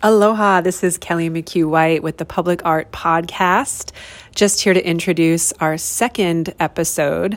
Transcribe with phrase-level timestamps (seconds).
[0.00, 3.90] Aloha, this is Kelly McHugh White with the Public Art Podcast.
[4.32, 7.36] Just here to introduce our second episode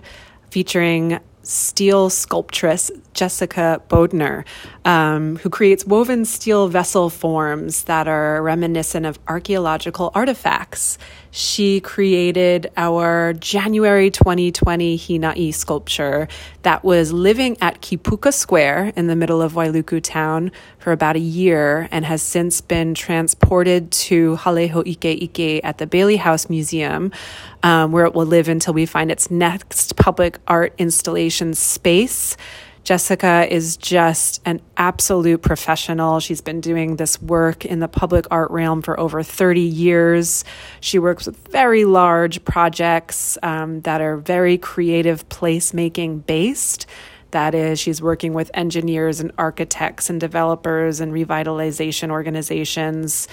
[0.52, 4.46] featuring steel sculptress Jessica Bodner,
[4.86, 11.00] um, who creates woven steel vessel forms that are reminiscent of archaeological artifacts.
[11.32, 16.27] She created our January 2020 Hina'i sculpture
[16.64, 21.20] that was living at Kipuka Square in the middle of Wailuku town for about a
[21.20, 27.14] year and has since been transported to Hale Ho'ike'ike at the Bailey House Museum,
[27.63, 32.36] um, where it will live until we find its next public art installation space.
[32.84, 36.20] Jessica is just an absolute professional.
[36.20, 40.44] She's been doing this work in the public art realm for over 30 years.
[40.80, 46.88] She works with very large projects um, that are very creative placemaking based.
[47.31, 53.27] That is, she's working with engineers and architects and developers and revitalization organizations.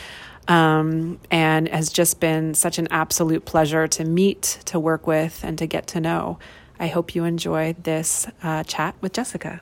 [0.46, 5.58] Um, and has just been such an absolute pleasure to meet, to work with, and
[5.58, 6.38] to get to know.
[6.80, 9.60] I hope you enjoy this uh, chat with Jessica.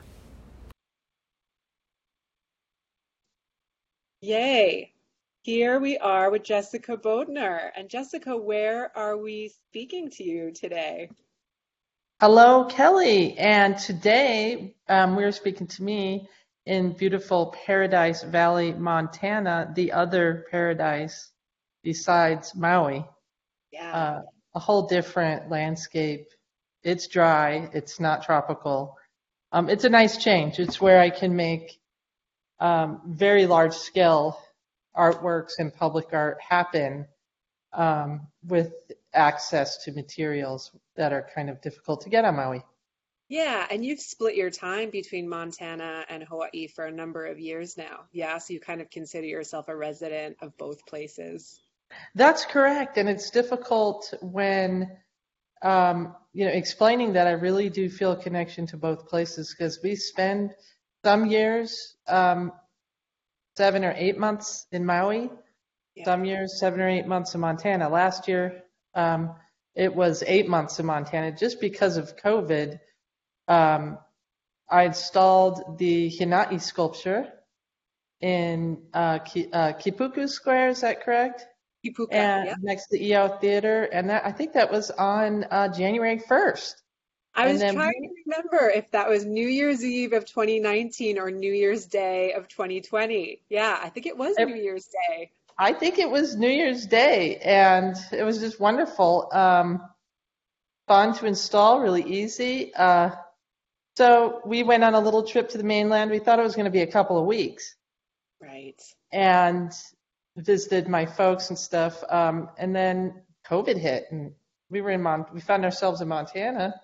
[4.21, 4.93] Yay!
[5.41, 7.71] Here we are with Jessica Bodner.
[7.75, 11.09] And Jessica, where are we speaking to you today?
[12.19, 13.37] Hello, Kelly.
[13.37, 16.27] And today um, we're speaking to me
[16.65, 21.31] in beautiful Paradise Valley, Montana, the other paradise
[21.83, 23.05] besides Maui.
[23.71, 23.93] Yeah.
[23.93, 24.21] Uh,
[24.55, 26.27] a whole different landscape
[26.83, 27.69] it's dry.
[27.73, 28.97] It's not tropical.
[29.51, 30.59] Um, it's a nice change.
[30.59, 31.79] It's where I can make
[32.59, 34.39] um, very large scale
[34.95, 37.07] artworks and public art happen
[37.73, 38.73] um, with
[39.13, 42.63] access to materials that are kind of difficult to get on Maui.
[43.29, 47.77] Yeah, and you've split your time between Montana and Hawaii for a number of years
[47.77, 48.05] now.
[48.13, 51.59] Yeah, so you kind of consider yourself a resident of both places.
[52.15, 54.97] That's correct, and it's difficult when
[55.61, 59.79] um, you know, explaining that I really do feel a connection to both places because
[59.83, 60.51] we spend
[61.03, 62.51] some years um,
[63.55, 65.29] seven or eight months in Maui,
[65.95, 66.05] yeah.
[66.05, 67.89] some years seven or eight months in Montana.
[67.89, 68.63] Last year,
[68.93, 69.35] um,
[69.75, 72.79] it was eight months in Montana just because of COVID.
[73.47, 73.97] Um,
[74.69, 77.27] I installed the Hina'i sculpture
[78.19, 80.69] in uh, Ki, uh, Kipuku Square.
[80.69, 81.45] Is that correct?
[82.11, 82.55] And yeah.
[82.61, 86.75] next to Iao Theater, and that I think that was on uh, January 1st.
[87.35, 91.53] I was trying to remember if that was New Year's Eve of 2019 or New
[91.53, 93.41] Year's Day of 2020.
[93.49, 95.29] Yeah, I think it was it, New Year's Day.
[95.57, 99.29] I think it was New Year's Day, and it was just wonderful.
[99.31, 99.87] Um,
[100.87, 102.73] fun to install, really easy.
[102.73, 103.11] Uh,
[103.97, 106.09] so we went on a little trip to the mainland.
[106.09, 107.75] We thought it was going to be a couple of weeks.
[108.41, 108.81] Right.
[109.11, 109.71] And
[110.37, 112.03] visited my folks and stuff.
[112.09, 114.31] Um, and then COVID hit, and
[114.69, 116.75] we were in Mon- we found ourselves in Montana,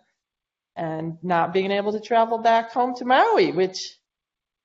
[0.76, 3.98] and not being able to travel back home to Maui, which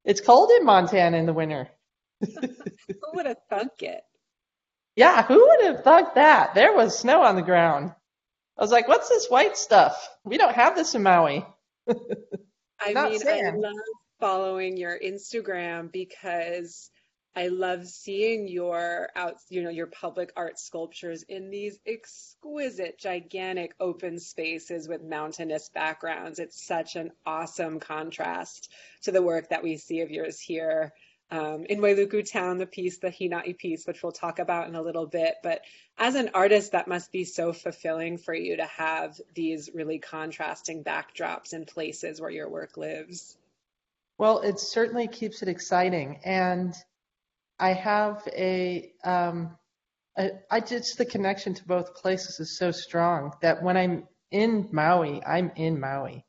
[0.05, 1.69] it's cold in Montana in the winter.
[2.21, 4.03] who would have thunk it?
[4.97, 6.55] Yeah, who would have thunk that?
[6.55, 7.93] There was snow on the ground.
[8.57, 10.09] I was like, what's this white stuff?
[10.25, 11.47] We don't have this in Maui.
[12.81, 13.65] I mean, sand.
[13.65, 13.77] I love
[14.19, 16.91] following your Instagram because
[17.37, 23.75] I love seeing your out, you know, your public art sculptures in these exquisite, gigantic
[23.79, 26.39] open spaces with mountainous backgrounds.
[26.39, 28.73] It's such an awesome contrast
[29.03, 30.93] to the work that we see of yours here
[31.31, 34.83] um, in Wailuku Town, the piece, the Hina'i piece, which we'll talk about in a
[34.83, 35.35] little bit.
[35.43, 35.61] But
[35.99, 40.83] as an artist, that must be so fulfilling for you to have these really contrasting
[40.83, 43.37] backdrops in places where your work lives.
[44.17, 46.21] Well, it certainly keeps it exciting.
[46.25, 46.75] And
[47.59, 49.57] I have a, um,
[50.17, 54.69] a, I just the connection to both places is so strong that when I'm in
[54.73, 56.25] Maui, I'm in Maui,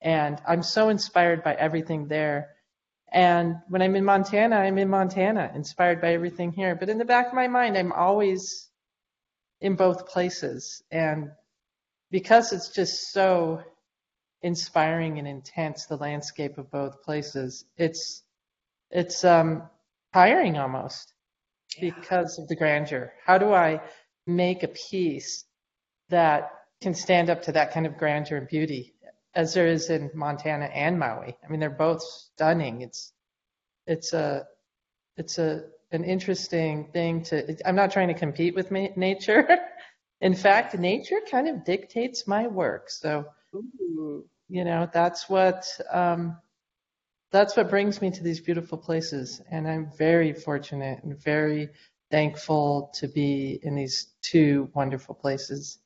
[0.00, 2.50] and I'm so inspired by everything there.
[3.10, 6.74] And when I'm in Montana, I'm in Montana, inspired by everything here.
[6.74, 8.68] But in the back of my mind, I'm always
[9.60, 11.30] in both places, and
[12.10, 13.62] because it's just so
[14.42, 18.22] inspiring and intense, the landscape of both places, it's
[18.90, 19.68] it's um
[20.12, 21.12] tiring almost
[21.76, 21.90] yeah.
[21.90, 23.12] because of the grandeur.
[23.24, 23.80] How do I
[24.26, 25.44] make a piece
[26.08, 26.50] that
[26.80, 28.94] can stand up to that kind of grandeur and beauty
[29.34, 31.36] as there is in Montana and Maui?
[31.44, 32.82] I mean, they're both stunning.
[32.82, 33.12] It's
[33.86, 34.46] it's a
[35.16, 37.56] it's a an interesting thing to.
[37.66, 39.46] I'm not trying to compete with ma- nature.
[40.20, 42.88] in fact, nature kind of dictates my work.
[42.90, 44.24] So, Ooh.
[44.48, 46.38] you know, that's what um,
[47.32, 51.70] that's what brings me to these beautiful places, and I'm very fortunate and very
[52.10, 55.78] thankful to be in these two wonderful places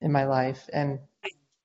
[0.00, 0.70] in my life.
[0.72, 1.00] And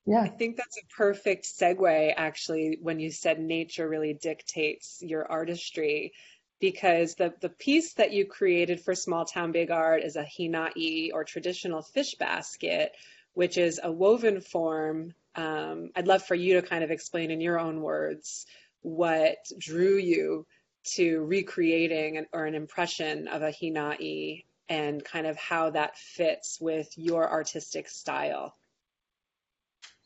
[0.05, 0.21] yeah.
[0.21, 6.13] I think that's a perfect segue, actually, when you said nature really dictates your artistry,
[6.59, 11.11] because the, the piece that you created for Small Town Big Art is a hinai
[11.13, 12.95] or traditional fish basket,
[13.33, 15.13] which is a woven form.
[15.35, 18.47] Um, I'd love for you to kind of explain in your own words
[18.81, 20.45] what drew you
[20.83, 26.59] to recreating an, or an impression of a hinai and kind of how that fits
[26.61, 28.55] with your artistic style.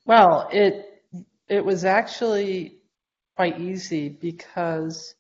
[0.06, 1.04] Well, it
[1.48, 2.78] it was actually
[3.36, 5.16] quite easy because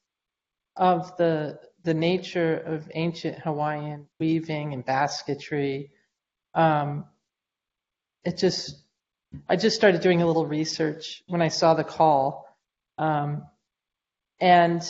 [0.76, 5.92] of the the nature of ancient Hawaiian weaving and basketry.
[6.54, 7.06] Um,
[8.24, 8.78] it just
[9.50, 12.43] I just started doing a little research when I saw the call,
[12.98, 13.44] um,
[14.40, 14.84] and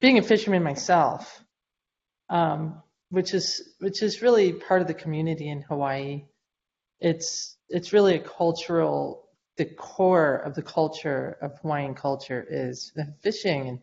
[0.00, 1.42] being a fisherman myself,
[2.28, 6.24] um, which is which is really part of the community in Hawaii.
[7.00, 12.92] It's it's really a cultural the core of the culture of Hawaiian culture is
[13.22, 13.78] fishing and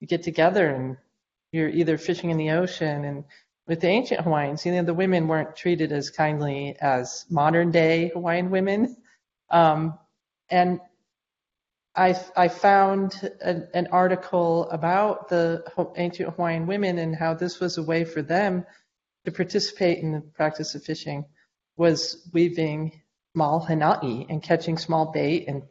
[0.00, 0.96] you get together and
[1.52, 3.24] you're either fishing in the ocean and
[3.66, 8.10] with the ancient Hawaiians, you know, the women weren't treated as kindly as modern day
[8.12, 8.96] Hawaiian women.
[9.50, 9.98] Um,
[10.50, 10.80] and
[11.94, 15.62] I, I found an, an article about the
[15.96, 18.64] ancient Hawaiian women and how this was a way for them
[19.24, 21.26] to participate in the practice of fishing
[21.76, 23.02] was weaving
[23.34, 25.62] small hinai and catching small bait and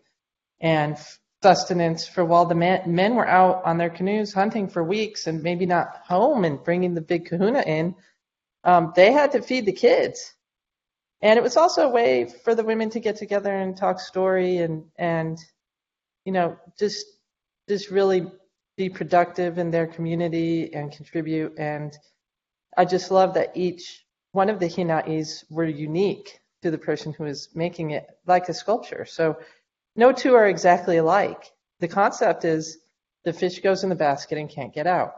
[0.60, 0.98] and
[1.42, 5.42] sustenance for while the men, men were out on their canoes hunting for weeks and
[5.42, 7.96] maybe not home and bringing the big kahuna in,
[8.64, 10.36] um, they had to feed the kids.
[11.20, 14.58] And it was also a way for the women to get together and talk story
[14.58, 15.40] and and
[16.26, 17.06] you know just
[17.68, 18.28] just really
[18.78, 21.54] be productive in their community and contribute.
[21.58, 21.96] And
[22.78, 27.26] I just love that each one of the hinais were unique to the person who
[27.26, 29.06] is making it like a sculpture.
[29.06, 29.38] So
[29.96, 31.52] no two are exactly alike.
[31.80, 32.78] The concept is
[33.24, 35.14] the fish goes in the basket and can't get out.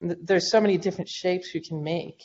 [0.00, 2.24] There's so many different shapes you can make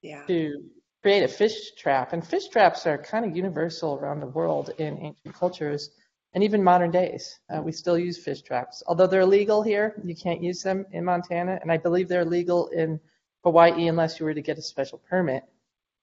[0.00, 0.24] yeah.
[0.26, 0.62] to
[1.02, 2.12] create a fish trap.
[2.12, 5.90] And fish traps are kind of universal around the world in ancient cultures
[6.34, 7.38] and even modern days.
[7.48, 8.82] Uh, we still use fish traps.
[8.86, 11.58] Although they're illegal here, you can't use them in Montana.
[11.60, 13.00] And I believe they're illegal in
[13.44, 15.44] Hawaii unless you were to get a special permit.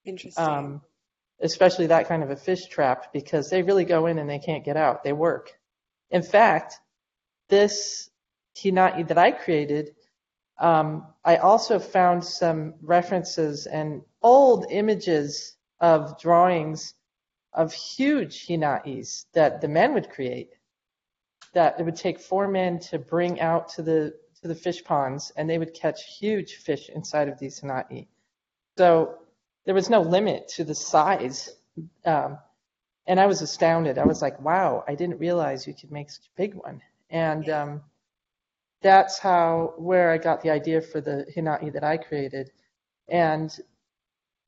[0.04, 0.44] Interesting.
[0.44, 0.82] Um,
[1.40, 4.64] especially that kind of a fish trap because they really go in and they can't
[4.64, 5.02] get out.
[5.02, 5.58] They work.
[6.10, 6.78] In fact,
[7.48, 8.10] this
[8.56, 9.94] hinai that I created,
[10.58, 16.94] um, I also found some references and old images of drawings
[17.52, 20.50] of huge hinais that the men would create.
[21.52, 25.32] That it would take four men to bring out to the to the fish ponds,
[25.36, 28.06] and they would catch huge fish inside of these hinai.
[28.78, 29.18] So
[29.64, 31.50] there was no limit to the size.
[32.04, 32.38] Um,
[33.06, 33.98] and I was astounded.
[33.98, 36.80] I was like, wow, I didn't realize you could make such a big one.
[37.10, 37.80] And um,
[38.82, 42.52] that's how where I got the idea for the hinai that I created.
[43.08, 43.54] And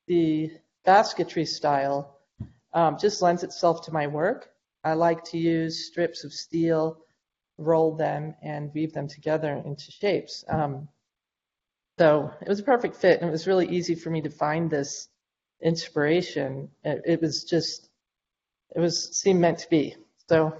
[0.07, 0.51] the
[0.85, 2.12] basketry style
[2.73, 4.49] um, just lends itself to my work.
[4.83, 6.97] I like to use strips of steel,
[7.57, 10.43] roll them, and weave them together into shapes.
[10.49, 10.89] Um,
[11.99, 14.69] so it was a perfect fit, and it was really easy for me to find
[14.69, 15.07] this
[15.61, 16.69] inspiration.
[16.83, 17.89] It, it was just,
[18.75, 19.95] it was seemed meant to be.
[20.27, 20.55] So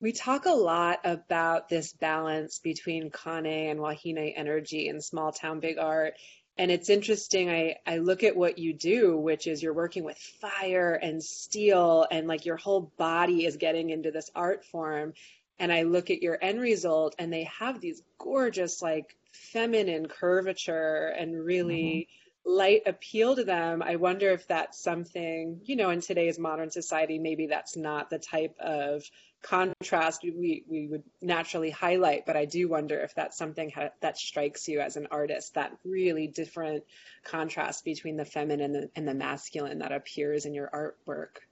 [0.00, 5.60] we talk a lot about this balance between Kane and Wahine energy in small town
[5.60, 6.14] big art.
[6.58, 7.50] And it's interesting.
[7.50, 12.06] I, I look at what you do, which is you're working with fire and steel,
[12.10, 15.12] and like your whole body is getting into this art form.
[15.58, 21.08] And I look at your end result, and they have these gorgeous, like feminine curvature
[21.08, 22.08] and really.
[22.08, 26.70] Mm-hmm light appeal to them, I wonder if that's something, you know, in today's modern
[26.70, 29.02] society, maybe that's not the type of
[29.48, 34.18] contrast we, we would naturally highlight, but I do wonder if that's something ha- that
[34.18, 36.84] strikes you as an artist, that really different
[37.24, 41.42] contrast between the feminine and the, and the masculine that appears in your artwork.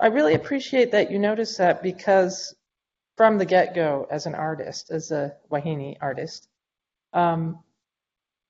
[0.00, 2.54] I really appreciate that you notice that because
[3.16, 6.48] from the get go, as an artist, as a Wahine artist,
[7.12, 7.60] um,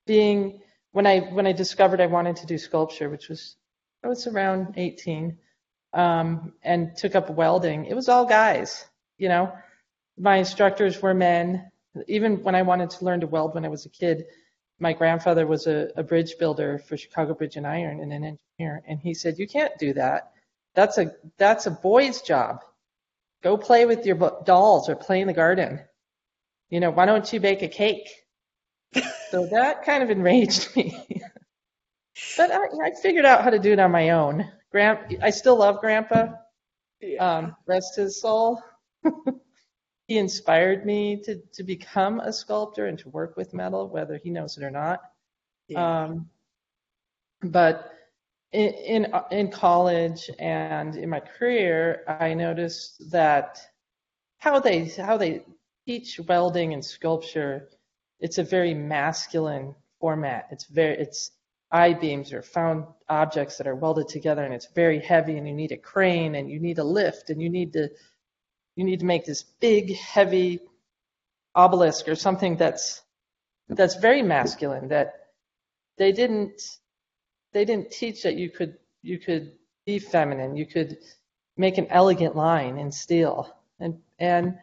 [0.07, 0.61] being
[0.93, 3.57] when I when I discovered I wanted to do sculpture, which was
[4.03, 5.39] I was around 18,
[5.95, 8.85] um, and took up welding, it was all guys.
[9.19, 9.53] You know,
[10.19, 11.71] my instructors were men.
[12.09, 14.25] Even when I wanted to learn to weld when I was a kid,
[14.81, 18.83] my grandfather was a, a bridge builder for Chicago Bridge and Iron and an engineer,
[18.87, 20.33] and he said, "You can't do that.
[20.75, 22.65] That's a that's a boy's job.
[23.43, 25.81] Go play with your dolls or play in the garden."
[26.75, 28.09] you know, why don't you bake a cake?
[29.31, 31.07] so that kind of enraged me.
[32.37, 34.51] but I, I, figured out how to do it on my own.
[34.75, 36.33] Grand, I still love Grandpa.
[37.21, 38.61] Um, rest his soul.
[40.09, 44.31] he inspired me to, to become a sculptor and to work with metal, whether he
[44.31, 45.01] knows it or not.
[45.69, 46.07] Yeah.
[46.07, 46.29] Um,
[47.45, 47.93] but
[48.51, 53.61] in, in, in college and in my career, I noticed that
[54.39, 55.45] how they how they
[55.87, 57.69] teach welding and sculpture,
[58.19, 60.49] it's a very masculine format.
[60.51, 61.31] It's very it's
[61.75, 65.53] I beams or found objects that are welded together, and it's very heavy, and you
[65.53, 67.89] need a crane, and you need a lift, and you need to
[68.77, 70.61] you need to make this big, heavy
[71.57, 73.03] obelisk or something that's
[73.69, 74.87] that's very masculine.
[74.87, 75.15] That
[75.99, 76.63] they didn't
[77.53, 79.51] they didn't teach that you could you could
[79.85, 80.55] be feminine.
[80.55, 80.99] You could
[81.57, 84.59] make an elegant line in steel, and and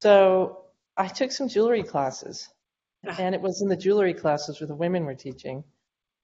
[0.00, 0.64] so
[0.96, 2.48] I took some jewelry classes,
[3.06, 3.16] ah.
[3.18, 5.62] and it was in the jewelry classes where the women were teaching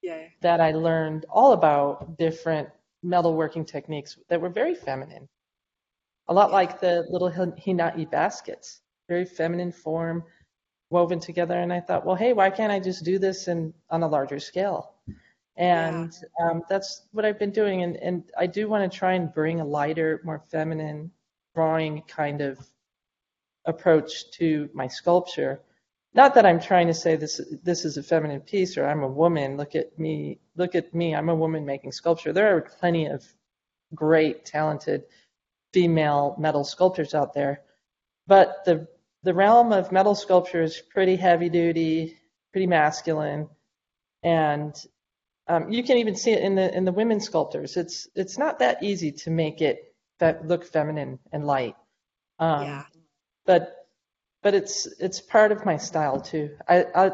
[0.03, 0.25] yeah.
[0.41, 2.69] that I learned all about different
[3.05, 5.29] metalworking techniques that were very feminine.
[6.29, 10.25] A lot like the little hinai baskets, very feminine form,
[10.91, 11.55] woven together.
[11.55, 14.39] And I thought, well, hey, why can't I just do this in on a larger
[14.39, 14.95] scale?
[15.57, 16.51] And yeah.
[16.51, 17.83] um, that's what I've been doing.
[17.83, 21.11] And, and I do want to try and bring a lighter, more feminine
[21.55, 22.59] drawing kind of
[23.65, 25.61] approach to my sculpture.
[26.15, 29.09] Not that I'm trying to say this this is a feminine piece or I'm a
[29.09, 29.57] woman.
[29.57, 30.39] Look at me.
[30.57, 31.15] Look at me.
[31.15, 32.33] I'm a woman making sculpture.
[32.33, 33.25] There are plenty of
[33.95, 35.05] great, talented
[35.73, 37.63] female metal sculptors out there,
[38.27, 38.89] but the
[39.23, 42.17] the realm of metal sculpture is pretty heavy duty,
[42.53, 43.49] pretty masculine,
[44.23, 44.75] and
[45.49, 47.77] um, you can even see it in the in the women sculptors.
[47.77, 51.77] It's it's not that easy to make it that look feminine and light.
[52.39, 52.85] Um, yeah.
[53.47, 53.78] But
[54.49, 56.57] but it's it's part of my style too.
[56.67, 57.11] I, I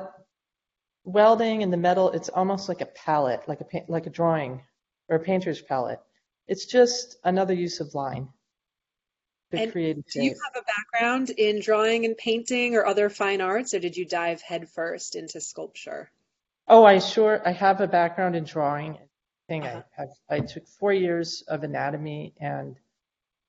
[1.03, 2.13] welding and the metal.
[2.13, 4.63] It's almost like a palette, like a like a drawing
[5.09, 5.99] or a painter's palette.
[6.47, 8.29] It's just another use of line.
[9.51, 13.81] And do you have a background in drawing and painting or other fine arts, or
[13.81, 16.13] did you dive headfirst into sculpture?
[16.69, 18.97] Oh, I sure I have a background in drawing.
[19.49, 19.83] Thing uh-huh.
[19.99, 22.77] I have, I took four years of anatomy and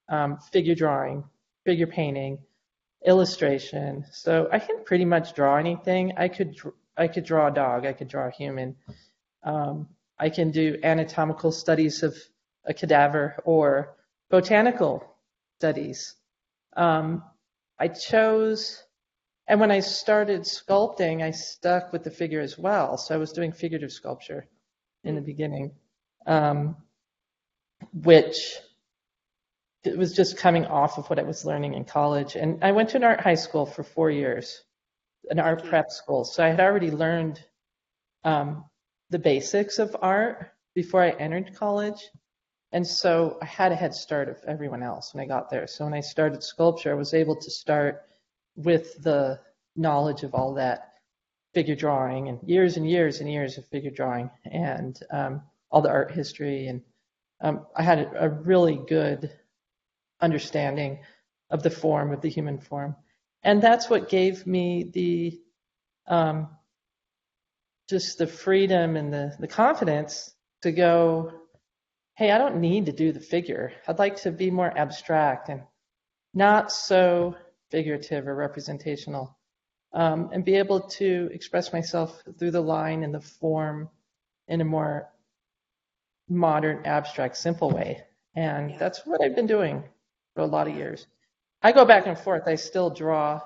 [0.10, 1.24] um, figure drawing,
[1.65, 2.39] figure painting,
[3.06, 4.06] illustration.
[4.12, 6.14] So I can pretty much draw anything.
[6.18, 6.56] I could
[6.98, 7.86] I could draw a dog.
[7.86, 8.76] I could draw a human.
[9.44, 12.18] Um, I can do anatomical studies of
[12.66, 13.96] a cadaver or
[14.30, 15.04] botanical
[15.60, 16.16] studies.
[16.76, 17.24] Um,
[17.78, 18.86] I chose
[19.48, 22.98] and when I started sculpting, I stuck with the figure as well.
[22.98, 24.48] So I was doing figurative sculpture
[25.04, 25.72] in the beginning,
[26.26, 26.76] um,
[27.94, 28.58] which
[29.86, 32.36] it was just coming off of what I was learning in college.
[32.36, 34.63] And I went to an art high school for four years,
[35.30, 36.25] an art prep school.
[36.25, 37.44] So I had already learned
[38.24, 38.65] um,
[39.10, 42.10] the basics of art before I entered college.
[42.72, 45.68] And so I had a head start of everyone else when I got there.
[45.68, 48.04] So when I started sculpture, I was able to start
[48.56, 49.39] with the
[49.75, 50.94] knowledge of all that
[51.54, 55.89] figure drawing and years and years and years of figure drawing and um, all the
[55.89, 56.68] art history.
[56.68, 56.82] And
[57.42, 59.32] um, I had a, a, really good
[60.25, 61.00] understanding
[61.50, 62.96] of the form, of the human form.
[63.44, 65.39] And that's what gave me the
[66.08, 66.50] um,
[67.88, 71.32] just the freedom and the, the confidence to go,
[72.15, 73.72] hey, I don't need to do the figure.
[73.88, 75.62] I'd like to be more abstract and
[76.34, 77.36] not so
[77.72, 79.38] figurative or representational,
[79.94, 83.89] um, and be able to express myself through the line and the form
[84.48, 85.10] in a more
[86.27, 88.03] modern, abstract, simple way.
[88.36, 88.77] And yeah.
[88.77, 89.84] that's what I've been doing
[90.36, 91.08] for a lot of years.
[91.63, 92.44] I go back and forth.
[92.46, 93.42] I still draw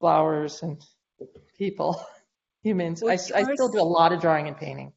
[0.00, 0.82] flowers and
[1.56, 2.04] people,
[2.62, 3.00] humans.
[3.02, 4.92] Well, I, I still do a lot of drawing and painting.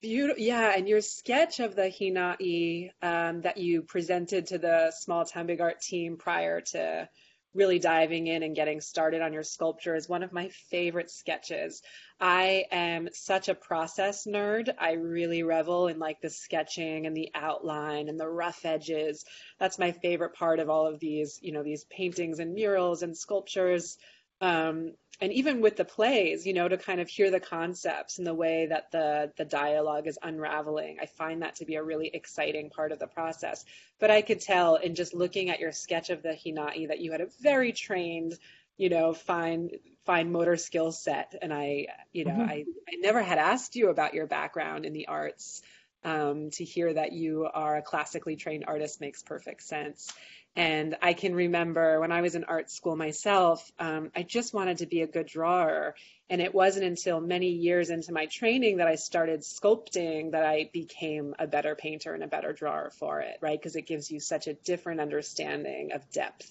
[0.00, 0.42] Beautiful.
[0.42, 5.46] Yeah, and your sketch of the Hinai um, that you presented to the Small Town
[5.46, 7.08] Big Art team prior to
[7.56, 11.82] really diving in and getting started on your sculpture is one of my favorite sketches.
[12.20, 14.70] I am such a process nerd.
[14.78, 19.24] I really revel in like the sketching and the outline and the rough edges.
[19.58, 23.16] That's my favorite part of all of these, you know, these paintings and murals and
[23.16, 23.98] sculptures
[24.40, 28.26] um, and even with the plays, you know, to kind of hear the concepts and
[28.26, 32.10] the way that the the dialogue is unraveling, I find that to be a really
[32.12, 33.64] exciting part of the process.
[33.98, 37.12] But I could tell in just looking at your sketch of the hinai that you
[37.12, 38.34] had a very trained,
[38.76, 39.70] you know, fine
[40.04, 41.34] fine motor skill set.
[41.40, 42.50] And I, you know, mm-hmm.
[42.50, 45.62] I I never had asked you about your background in the arts.
[46.04, 50.08] Um, to hear that you are a classically trained artist makes perfect sense.
[50.56, 54.78] And I can remember when I was in art school myself, um, I just wanted
[54.78, 55.94] to be a good drawer.
[56.30, 60.70] And it wasn't until many years into my training that I started sculpting that I
[60.72, 63.60] became a better painter and a better drawer for it, right?
[63.60, 66.50] Because it gives you such a different understanding of depth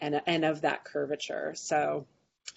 [0.00, 1.52] and, and of that curvature.
[1.54, 2.06] So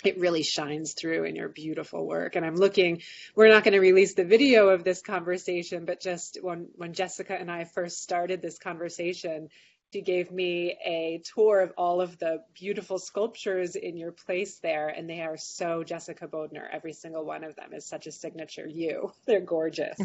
[0.03, 2.35] it really shines through in your beautiful work.
[2.35, 3.01] And I'm looking,
[3.35, 7.39] we're not going to release the video of this conversation, but just when, when Jessica
[7.39, 9.49] and I first started this conversation,
[9.93, 14.89] she gave me a tour of all of the beautiful sculptures in your place there,
[14.89, 16.67] and they are so Jessica Bodner.
[16.71, 19.13] Every single one of them is such a signature you.
[19.25, 19.97] They're gorgeous.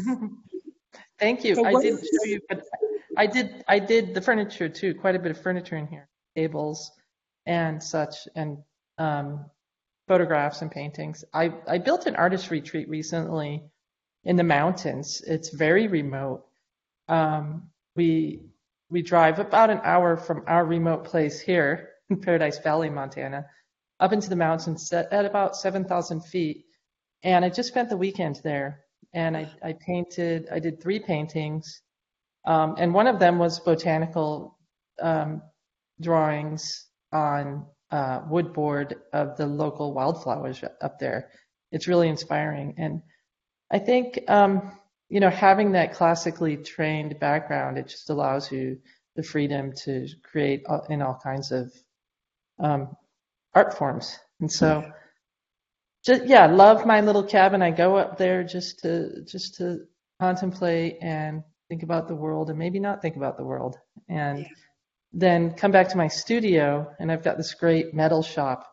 [1.19, 1.55] Thank you.
[1.55, 2.63] So I did show you, but
[3.17, 4.93] I did I did the furniture too.
[4.95, 6.91] Quite a bit of furniture in here, tables
[7.45, 8.57] and such, and
[8.97, 9.45] um,
[10.07, 11.23] photographs and paintings.
[11.33, 13.63] I, I built an artist retreat recently
[14.23, 15.21] in the mountains.
[15.25, 16.45] It's very remote.
[17.07, 18.41] Um, we
[18.93, 23.43] we drive about an hour from our remote place here in Paradise Valley, Montana,
[23.99, 26.65] up into the mountains at, about 7,000 feet.
[27.23, 28.81] And I just spent the weekend there.
[29.11, 31.81] And I, I painted, I did three paintings.
[32.45, 34.59] Um, and one of them was botanical
[35.01, 35.41] um,
[35.99, 41.31] drawings on uh, wood board of the local wildflowers up there.
[41.71, 42.75] It's really inspiring.
[42.77, 43.01] And
[43.71, 44.77] I think, um,
[45.13, 48.79] you know, having that classically trained background, it just allows you
[49.15, 51.71] the freedom to create in all kinds of
[52.59, 52.95] um,
[53.53, 54.17] art forms.
[54.39, 54.91] And so,
[56.03, 57.61] just yeah, love my little cabin.
[57.61, 59.85] I go up there just to just to
[60.19, 63.77] contemplate and think about the world, and maybe not think about the world.
[64.09, 64.47] And yeah
[65.13, 68.67] then come back to my studio and I've got this great metal shop.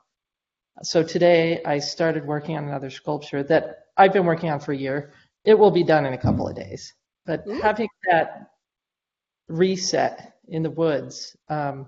[0.83, 4.77] So today I started working on another sculpture that I've been working on for a
[4.77, 5.13] year.
[5.45, 6.95] It will be done in a couple of days.
[7.27, 7.61] But Ooh.
[7.61, 8.51] having that
[9.49, 11.87] reset in the woods um,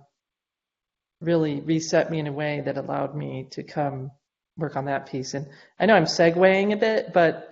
[1.21, 4.11] really reset me in a way that allowed me to come
[4.57, 5.35] work on that piece.
[5.35, 7.51] And I know I'm segueing a bit, but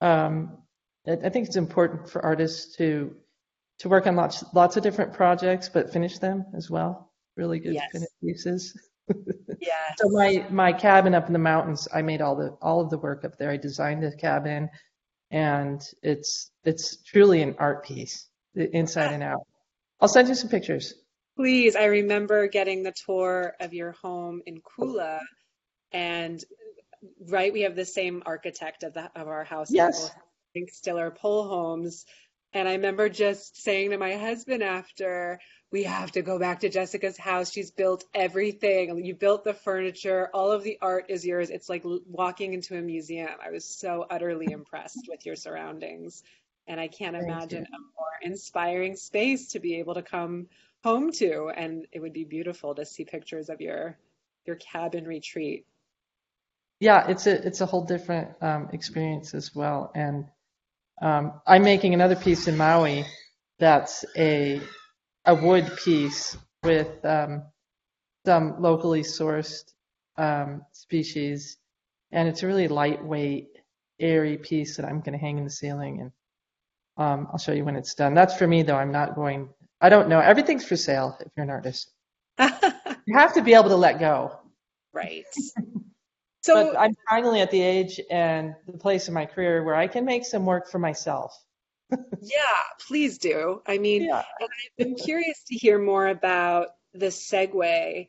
[0.00, 0.58] um,
[1.06, 3.14] I think it's important for artists to
[3.78, 7.12] to work on lots lots of different projects, but finish them as well.
[7.36, 7.88] Really good yes.
[7.92, 8.78] finished pieces.
[9.60, 9.72] yeah.
[9.98, 12.98] So my my cabin up in the mountains, I made all the all of the
[12.98, 13.50] work up there.
[13.50, 14.70] I designed the cabin,
[15.32, 19.46] and it's it's truly an art piece, inside and out.
[20.00, 20.94] I'll send you some pictures.
[21.36, 25.20] Please, I remember getting the tour of your home in Kula,
[25.90, 26.44] and
[27.26, 29.68] right, we have the same architect of the of our house.
[29.70, 30.10] Yes.
[30.68, 32.04] Stiller Pole Homes
[32.54, 36.68] and I remember just saying to my husband after, we have to go back to
[36.68, 37.50] Jessica's house.
[37.50, 39.02] She's built everything.
[39.04, 40.28] You built the furniture.
[40.34, 41.48] All of the art is yours.
[41.48, 43.30] It's like walking into a museum.
[43.42, 46.22] I was so utterly impressed with your surroundings.
[46.66, 47.76] And I can't Thank imagine you.
[47.76, 50.48] a more inspiring space to be able to come
[50.84, 51.50] home to.
[51.56, 53.96] And it would be beautiful to see pictures of your
[54.44, 55.64] your cabin retreat.
[56.80, 59.90] Yeah, it's a it's a whole different um, experience as well.
[59.94, 60.26] And
[61.00, 63.04] um, I'm making another piece in Maui
[63.58, 64.60] that's a
[65.24, 67.42] a wood piece with um,
[68.26, 69.72] some locally sourced
[70.16, 71.58] um, species,
[72.12, 73.48] and it's a really lightweight,
[74.00, 76.12] airy piece that I'm going to hang in the ceiling, and
[76.96, 78.14] um, I'll show you when it's done.
[78.14, 78.76] That's for me though.
[78.76, 79.48] I'm not going.
[79.80, 80.20] I don't know.
[80.20, 81.90] Everything's for sale if you're an artist.
[82.38, 84.38] you have to be able to let go.
[84.92, 85.24] Right.
[86.42, 89.86] So but I'm finally at the age and the place in my career where I
[89.86, 91.36] can make some work for myself.
[91.90, 93.62] yeah, please do.
[93.66, 94.22] I mean, yeah.
[94.40, 98.08] I've been curious to hear more about the segue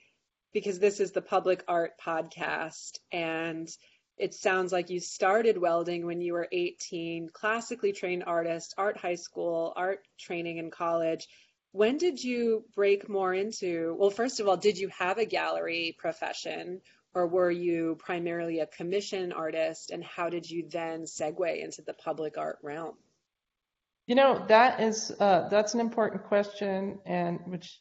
[0.52, 3.70] because this is the public art podcast and
[4.18, 9.16] it sounds like you started welding when you were 18, classically trained artist, art high
[9.16, 11.28] school, art training in college.
[11.72, 13.96] When did you break more into?
[13.98, 16.82] Well, first of all, did you have a gallery profession
[17.16, 21.94] or were you primarily a commission artist and how did you then segue into the
[21.94, 22.96] public art realm
[24.08, 27.80] you know that is uh, that's an important question and which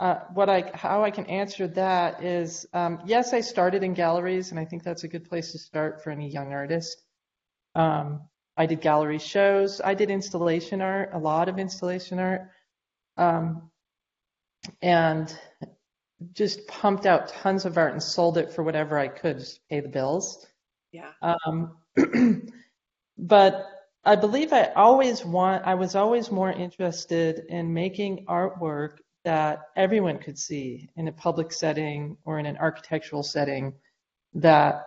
[0.00, 4.50] uh, what I how I can answer that is um, yes I started in galleries
[4.50, 7.00] and I think that's a good place to start for any young artist.
[7.74, 8.22] Um,
[8.56, 9.80] I did gallery shows.
[9.80, 12.42] I did installation art, a lot of installation art,
[13.16, 13.70] um,
[14.80, 15.36] and
[16.32, 19.80] just pumped out tons of art and sold it for whatever I could just pay
[19.80, 20.46] the bills.
[20.92, 21.10] Yeah.
[21.22, 21.76] Um,
[23.18, 23.66] but
[24.04, 30.18] I believe I always want, I was always more interested in making artwork that everyone
[30.18, 33.74] could see in a public setting or in an architectural setting
[34.34, 34.86] that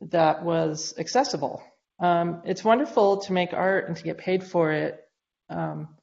[0.00, 1.62] that was accessible.
[2.00, 5.00] Um, it's wonderful to make art and to get paid for it.
[5.48, 5.96] Um,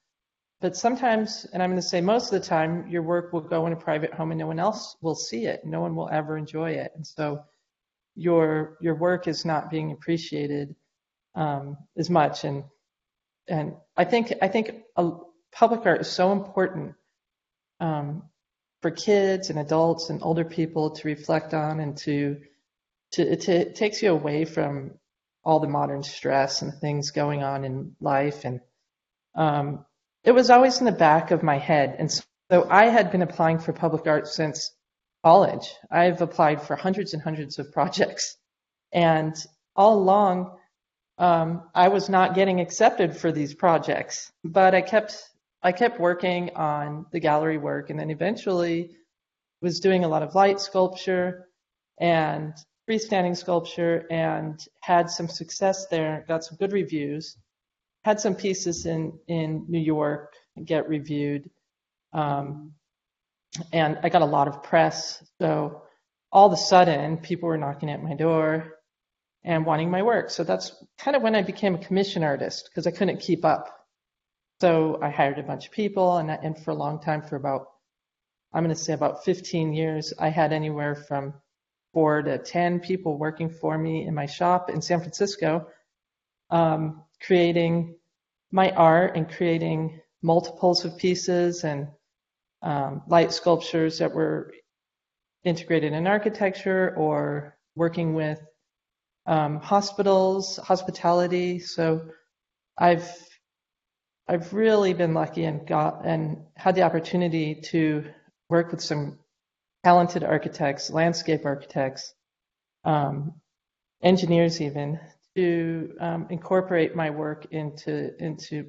[0.62, 3.66] but sometimes, and I'm going to say most of the time, your work will go
[3.66, 5.66] in a private home and no one else will see it.
[5.66, 6.92] No one will ever enjoy it.
[6.96, 7.44] And so
[8.16, 10.76] your your work is not being appreciated
[11.36, 12.44] um, as much.
[12.44, 12.66] And
[13.48, 15.12] and I think I think a,
[15.52, 16.96] public art is so important
[17.80, 18.24] um,
[18.82, 22.42] for kids and adults and older people to reflect on and to
[23.14, 24.92] to it, it takes you away from
[25.44, 28.60] all the modern stress and things going on in life and
[29.36, 29.86] um,
[30.24, 33.60] it was always in the back of my head and so i had been applying
[33.60, 34.72] for public art since
[35.24, 35.76] college.
[35.92, 38.38] I've applied for hundreds and hundreds of projects
[38.94, 39.36] and
[39.76, 40.58] all along
[41.18, 45.22] um, i was not getting accepted for these projects but i kept
[45.62, 48.92] i kept working on the gallery work and then eventually
[49.62, 51.48] was doing a lot of light sculpture
[52.00, 52.54] and
[52.90, 57.38] freestanding sculpture and had some success there, got some good reviews,
[58.04, 60.34] had some pieces in, in New York
[60.64, 61.50] get reviewed.
[62.14, 62.74] Um,
[63.74, 65.24] and I got a lot of press.
[65.40, 65.84] So
[66.32, 68.76] all of a sudden, people were knocking at my door
[69.44, 70.30] and wanting my work.
[70.30, 73.76] So that's kind of when I became a commission artist because I couldn't keep up.
[74.62, 77.68] So I hired a bunch of people, and, and for a long time, for about,
[78.54, 81.34] I'm going to say about 15 years, I had anywhere from
[81.94, 85.68] four to 10 people working for me in my shop in San Francisco,
[86.50, 87.96] um, creating
[88.52, 91.88] my art and creating multiples of pieces and
[92.62, 94.54] um, light sculptures that were
[95.44, 98.40] integrated in architecture or working with
[99.26, 101.60] um, hospitals, hospitality.
[101.60, 102.10] So
[102.78, 103.10] I've
[104.28, 108.06] I've really been lucky and got and had the opportunity to
[108.50, 109.20] work with some
[109.84, 112.14] talented architects, landscape architects,
[112.84, 113.34] um,
[114.04, 115.00] engineers even,
[115.36, 118.66] to um, incorporate my work into into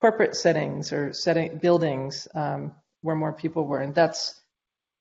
[0.00, 2.72] corporate settings or setting buildings um,
[3.02, 4.40] where more people were, and that's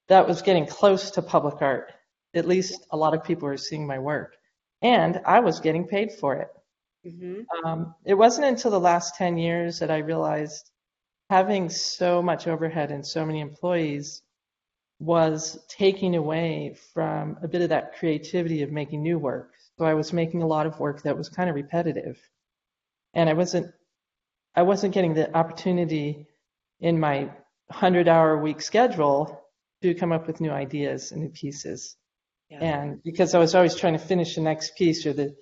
[0.08, 1.92] that was getting close to public art.
[2.34, 4.36] At least a lot of people were seeing my work,
[4.82, 6.50] and I was getting paid for it.
[7.06, 7.66] Mm-hmm.
[7.66, 10.70] Um, it wasn't until the last ten years that I realized
[11.30, 14.24] having so much overhead and so many employees
[15.00, 19.54] was taking away from a bit of that creativity of making new work.
[19.80, 22.20] So I was making a lot of work that was kind of repetitive.
[23.14, 23.74] And I wasn't
[24.54, 26.28] I wasn't getting the opportunity
[26.82, 27.30] in my
[27.68, 29.42] 100 hour week schedule
[29.82, 31.96] to come up with new ideas and new pieces.
[32.50, 32.58] Yeah.
[32.60, 35.34] And because I was always trying to finish the next piece or the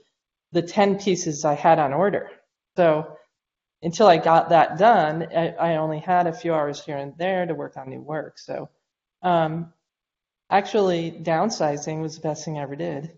[0.51, 2.29] the 10 pieces I had on order.
[2.75, 3.17] So
[3.81, 7.47] until I got that done, I, I only had a few hours here and there
[7.47, 8.37] to work on new work.
[8.37, 8.69] So
[9.23, 9.73] um,
[10.47, 13.17] actually, downsizing was the best thing I ever did,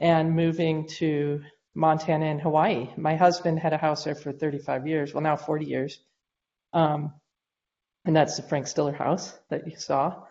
[0.00, 1.42] and moving to
[1.74, 2.88] Montana and Hawaii.
[2.96, 6.00] My husband had a house there for 35 years, well, now 40 years.
[6.72, 7.12] Um,
[8.04, 10.24] and that's the Frank Stiller house that you saw.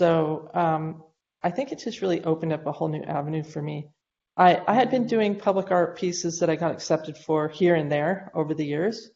[0.00, 1.04] So um,
[1.42, 3.88] I think it just really opened up a whole new avenue for me.
[4.36, 7.90] I, I had been doing public art pieces that I got accepted for here and
[7.90, 9.10] there over the years.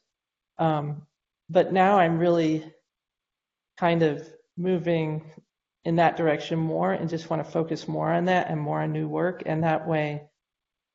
[0.58, 1.06] Um,
[1.48, 2.72] but now I'm really
[3.78, 5.30] kind of moving
[5.84, 8.92] in that direction more and just want to focus more on that and more on
[8.92, 9.42] new work.
[9.46, 10.22] And that way,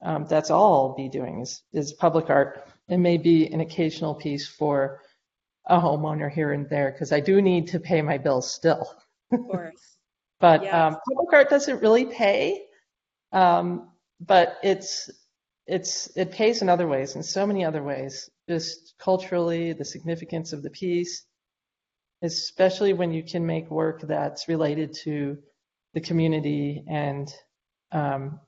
[0.01, 2.67] um, that's all I'll be doing is, is public art.
[2.87, 5.01] It may be an occasional piece for
[5.65, 8.95] a homeowner here and there because I do need to pay my bills still.
[9.31, 9.97] Of course.
[10.39, 12.63] but um, public art doesn't really pay,
[13.33, 13.89] um,
[14.21, 15.09] but it's
[15.65, 18.29] it's it pays in other ways, in so many other ways.
[18.47, 21.25] Just culturally, the significance of the piece,
[22.21, 25.37] especially when you can make work that's related to
[25.93, 27.33] the community and
[27.91, 28.39] um,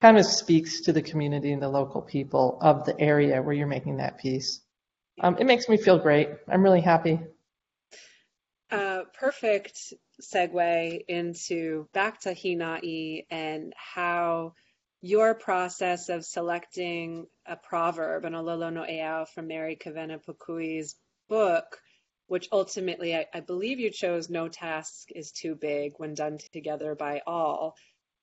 [0.00, 3.66] kind of speaks to the community and the local people of the area where you're
[3.66, 4.60] making that piece.
[5.20, 6.28] Um, it makes me feel great.
[6.48, 7.20] I'm really happy.
[8.70, 14.54] Uh, perfect segue into back to Hina'i and how
[15.00, 20.96] your process of selecting a proverb, an 'Olelo No'eau from Mary Kawena Pukui's
[21.28, 21.80] book,
[22.28, 26.94] which ultimately I, I, believe you chose no task is too big when done together
[26.94, 27.74] by all.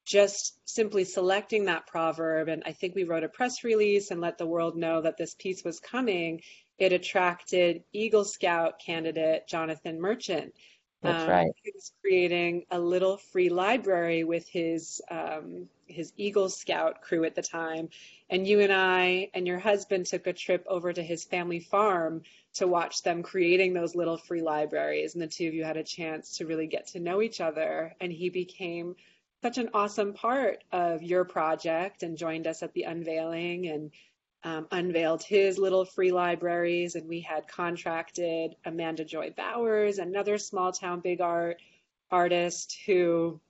[0.06, 4.38] Just simply selecting that proverb, and I think we wrote a press release and let
[4.38, 6.42] the world know that this piece was coming.
[6.78, 10.54] It attracted Eagle Scout candidate Jonathan Merchant.
[11.02, 11.52] That's um, right.
[11.64, 17.36] He was creating a little free library with his um, his Eagle Scout crew at
[17.36, 17.90] the time,
[18.30, 22.24] and you and I and your husband took a trip over to his family farm
[22.56, 25.14] to watch them creating those little free libraries.
[25.14, 27.94] And the two of you had a chance to really get to know each other.
[28.00, 28.96] And he became
[29.42, 33.68] such an awesome part of your project and joined us at the unveiling.
[33.68, 33.92] And
[34.46, 40.72] um, unveiled his little free libraries, and we had contracted Amanda Joy Bowers, another small
[40.72, 41.60] town big art
[42.12, 43.42] artist who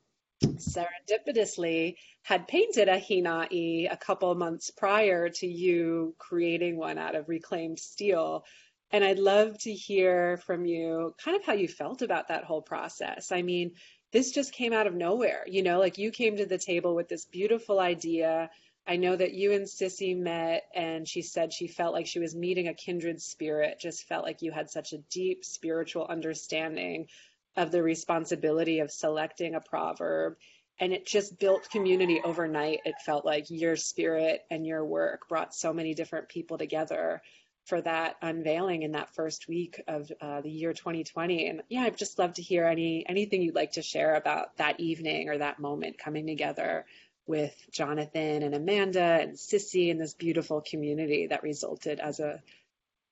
[0.44, 7.30] serendipitously had painted a hinai a couple months prior to you creating one out of
[7.30, 8.46] reclaimed steel.
[8.92, 12.62] And I'd love to hear from you kind of how you felt about that whole
[12.62, 13.32] process.
[13.32, 13.72] I mean,
[14.12, 17.10] this just came out of nowhere, you know, like you came to the table with
[17.10, 18.50] this beautiful idea
[18.88, 22.36] I know that you and Sissy met, and she said she felt like she was
[22.36, 27.08] meeting a kindred spirit, just felt like you had such a deep spiritual understanding
[27.56, 30.36] of the responsibility of selecting a proverb.
[30.80, 32.82] And it just built community overnight.
[32.86, 37.22] It felt like your spirit and your work brought so many different people together
[37.66, 41.48] for that unveiling in that first week of uh, the year 2020.
[41.48, 44.80] And yeah, I'd just love to hear any anything you'd like to share about that
[44.80, 46.86] evening or that moment coming together
[47.26, 52.42] with Jonathan and Amanda and Sissy and this beautiful community that resulted as a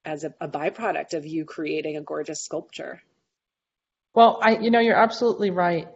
[0.06, 3.02] as a, a byproduct of you creating a gorgeous sculpture.
[4.14, 5.88] Well, I you know you're absolutely right.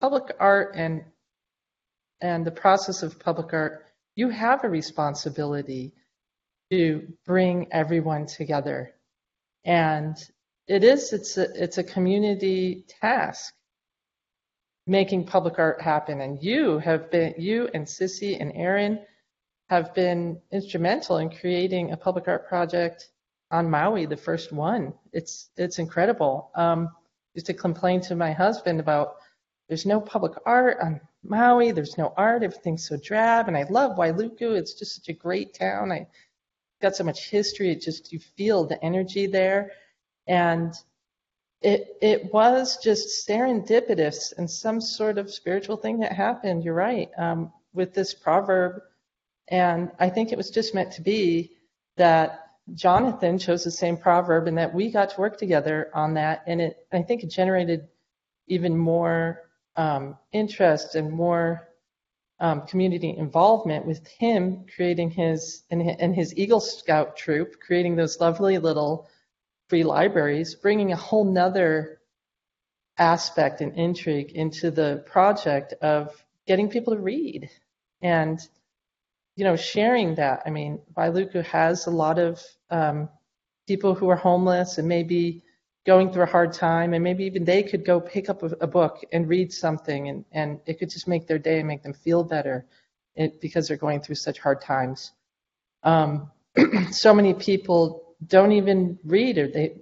[0.00, 1.04] Public art and
[2.20, 5.92] and the process of public art, you have a responsibility
[6.70, 8.94] to bring everyone together.
[9.64, 10.16] And
[10.68, 13.52] it is it's a it's a community task
[14.86, 16.20] making public art happen.
[16.20, 19.00] And you have been, you and Sissy and Aaron
[19.68, 23.08] have been instrumental in creating a public art project
[23.52, 24.92] on Maui, the first one.
[25.12, 26.50] It's it's incredible.
[26.54, 26.90] Um,
[27.34, 29.16] used to complain to my husband about
[29.68, 31.70] there's no public art on Maui.
[31.70, 32.42] There's no art.
[32.42, 33.46] Everything's so drab.
[33.46, 34.56] And I love Wailuku.
[34.56, 35.92] It's just such a great town.
[35.92, 36.08] I
[36.82, 37.70] got so much history.
[37.70, 39.72] It just you feel the energy there.
[40.26, 40.74] And
[41.62, 46.64] it it was just serendipitous and some sort of spiritual thing that happened.
[46.64, 48.82] You're right um, with this proverb,
[49.48, 51.52] and I think it was just meant to be
[51.96, 56.42] that Jonathan chose the same proverb and that we got to work together on that,
[56.46, 57.88] and it I think it generated
[58.46, 59.42] even more
[59.76, 61.68] um, interest and more
[62.40, 68.58] um, community involvement with him creating his and, his Eagle Scout troop, creating those lovely
[68.58, 69.08] little
[69.68, 72.00] free libraries, bringing a whole nother
[72.98, 77.48] aspect and intrigue into the project of getting people to read.
[78.02, 78.40] And
[79.40, 80.42] you know sharing that.
[80.44, 83.08] I mean Wailuku has a lot of um,
[83.66, 85.42] people who are homeless and maybe
[85.86, 88.66] going through a hard time and maybe even they could go pick up a, a
[88.66, 91.94] book and read something and, and it could just make their day and make them
[91.94, 92.66] feel better
[93.14, 95.12] it, because they're going through such hard times.
[95.84, 96.30] Um,
[96.90, 99.76] so many people don't even read or they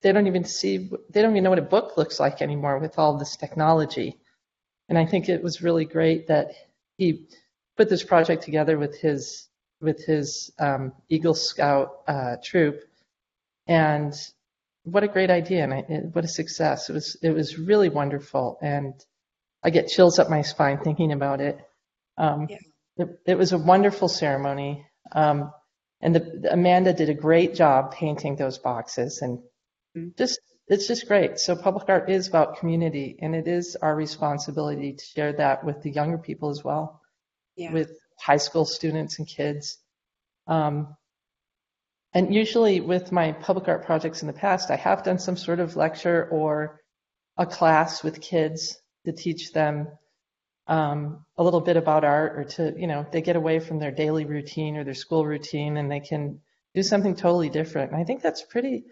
[0.00, 2.98] they don't even see they don't even know what a book looks like anymore with
[2.98, 4.18] all this technology.
[4.88, 6.46] And i think it was really great that
[6.96, 7.26] he
[7.76, 9.48] put this project together with his
[9.80, 12.82] with his um, eagle scout uh, troop
[13.66, 14.14] and
[14.84, 15.80] what a great idea and I,
[16.12, 18.94] what a success it was it was really wonderful and
[19.62, 21.58] i get chills up my spine thinking about it
[22.18, 22.56] um, yeah.
[22.96, 25.52] it, it was a wonderful ceremony um,
[26.00, 29.38] and the, Amanda did a great job painting those boxes and
[29.96, 30.08] mm-hmm.
[30.18, 31.38] just it's just great.
[31.38, 35.82] So public art is about community and it is our responsibility to share that with
[35.82, 37.01] the younger people as well,
[37.56, 37.72] yeah.
[37.72, 39.78] with high school students and kids.
[40.46, 40.96] Um,
[42.14, 45.60] and usually with my public art projects in the past, I have done some sort
[45.60, 46.80] of lecture or
[47.36, 49.88] a class with kids to teach them
[50.66, 53.90] um, a little bit about art or to, you know, they get away from their
[53.90, 56.40] daily routine or their school routine and they can
[56.74, 57.92] do something totally different.
[57.92, 58.84] And I think that's pretty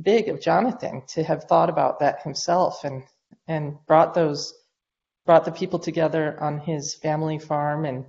[0.00, 3.02] big of Jonathan to have thought about that himself and,
[3.46, 4.54] and brought those,
[5.26, 8.04] brought the people together on his family farm and,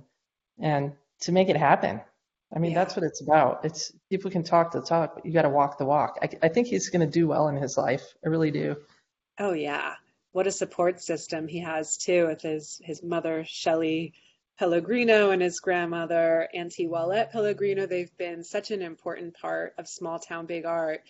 [0.58, 2.00] and to make it happen.
[2.54, 2.78] I mean, yeah.
[2.78, 3.64] that's what it's about.
[3.64, 6.18] It's people can talk the talk, but you got to walk the walk.
[6.22, 8.14] I, I think he's going to do well in his life.
[8.24, 8.76] I really do.
[9.38, 9.94] Oh yeah
[10.32, 14.12] what a support system he has too with his his mother Shelley
[14.58, 17.86] Pellegrino and his grandmother Auntie Wallette Pellegrino.
[17.86, 21.02] They've been such an important part of small town big art.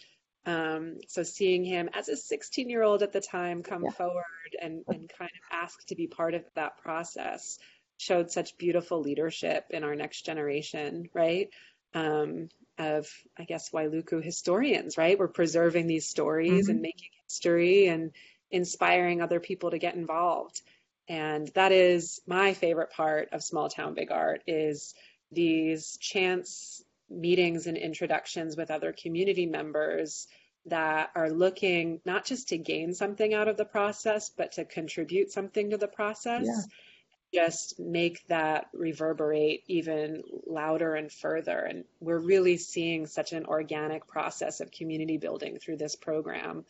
[0.49, 3.91] Um, so seeing him as a 16 year old at the time come yeah.
[3.91, 7.59] forward and, and kind of ask to be part of that process
[7.99, 11.51] showed such beautiful leadership in our next generation, right?
[11.93, 13.07] Um, of
[13.37, 15.19] I guess Wailuku historians, right?
[15.19, 16.71] We're preserving these stories mm-hmm.
[16.71, 18.13] and making history and
[18.51, 20.63] inspiring other people to get involved.
[21.09, 24.95] And that is my favorite part of small town big art is
[25.31, 30.27] these chance meetings and introductions with other community members
[30.69, 35.33] that are looking not just to gain something out of the process, but to contribute
[35.33, 36.47] something to the process.
[36.47, 37.43] Yeah.
[37.45, 41.59] just make that reverberate even louder and further.
[41.59, 46.65] And we're really seeing such an organic process of community building through this program.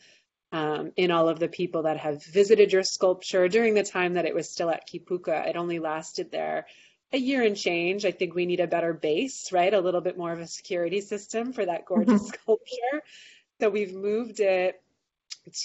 [0.51, 4.25] Um, in all of the people that have visited your sculpture during the time that
[4.25, 5.47] it was still at Kipuka.
[5.47, 6.65] It only lasted there
[7.11, 8.05] a year and change.
[8.05, 9.73] I think we need a better base, right?
[9.73, 12.33] A little bit more of a security system for that gorgeous mm-hmm.
[12.41, 13.03] sculpture.
[13.59, 14.81] So we've moved it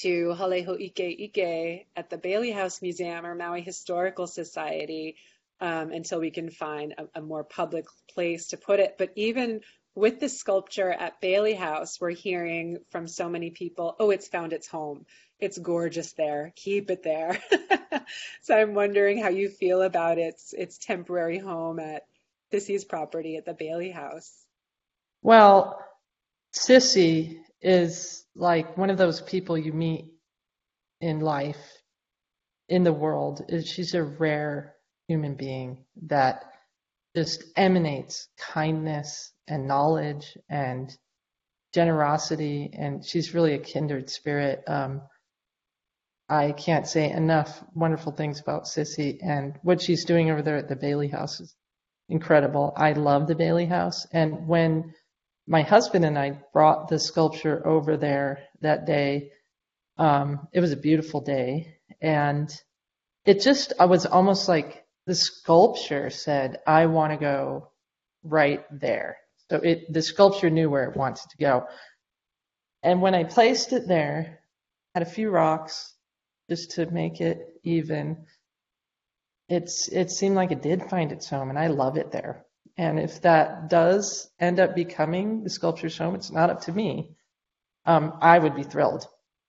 [0.00, 5.14] to Haleho Ike Ike at the Bailey House Museum or Maui Historical Society
[5.60, 8.96] um, until we can find a, a, more public place to put it.
[8.98, 9.60] But even
[9.94, 14.52] with the sculpture at Bailey House, we're hearing from so many people, oh, it's found
[14.52, 15.06] its home.
[15.38, 16.52] It's gorgeous there.
[16.56, 17.38] Keep it there.
[18.42, 22.02] so I'm wondering how you feel about its its temporary home at
[22.52, 24.32] Sissy's property at the Bailey House.
[25.22, 25.78] Well,
[26.52, 30.06] Sissy is like one of those people you meet
[31.00, 31.82] in life,
[32.68, 33.42] in the world.
[33.64, 34.74] She's a rare
[35.08, 36.44] human being that
[37.16, 40.94] just emanates kindness and knowledge and
[41.72, 44.62] generosity, and she's really a kindred spirit.
[44.66, 45.02] Um,
[46.28, 50.68] I can't say enough wonderful things about Sissy and what she's doing over there at
[50.68, 51.54] the Bailey House is
[52.08, 52.72] incredible.
[52.76, 54.94] I love the Bailey House, and when
[55.46, 59.32] my husband and I brought the sculpture over there that day.
[59.98, 62.50] Um, it was a beautiful day, and
[63.24, 67.70] it just I was almost like the sculpture said, "I want to go
[68.22, 69.18] right there."
[69.50, 71.66] So it the sculpture knew where it wanted to go,
[72.82, 74.40] and when I placed it there,
[74.94, 75.94] had a few rocks
[76.48, 78.26] just to make it even.
[79.48, 82.43] It's it seemed like it did find its home, and I love it there.
[82.76, 87.16] And if that does end up becoming the sculpture's home, it's not up to me.
[87.86, 89.06] Um, I would be thrilled.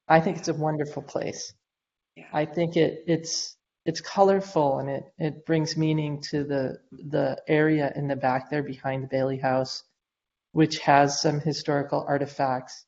[0.07, 1.53] I think it's a wonderful place.
[2.15, 2.25] Yeah.
[2.31, 7.91] I think it it's it's colorful and it it brings meaning to the the area
[7.95, 9.83] in the back there behind the Bailey House,
[10.51, 12.85] which has some historical artifacts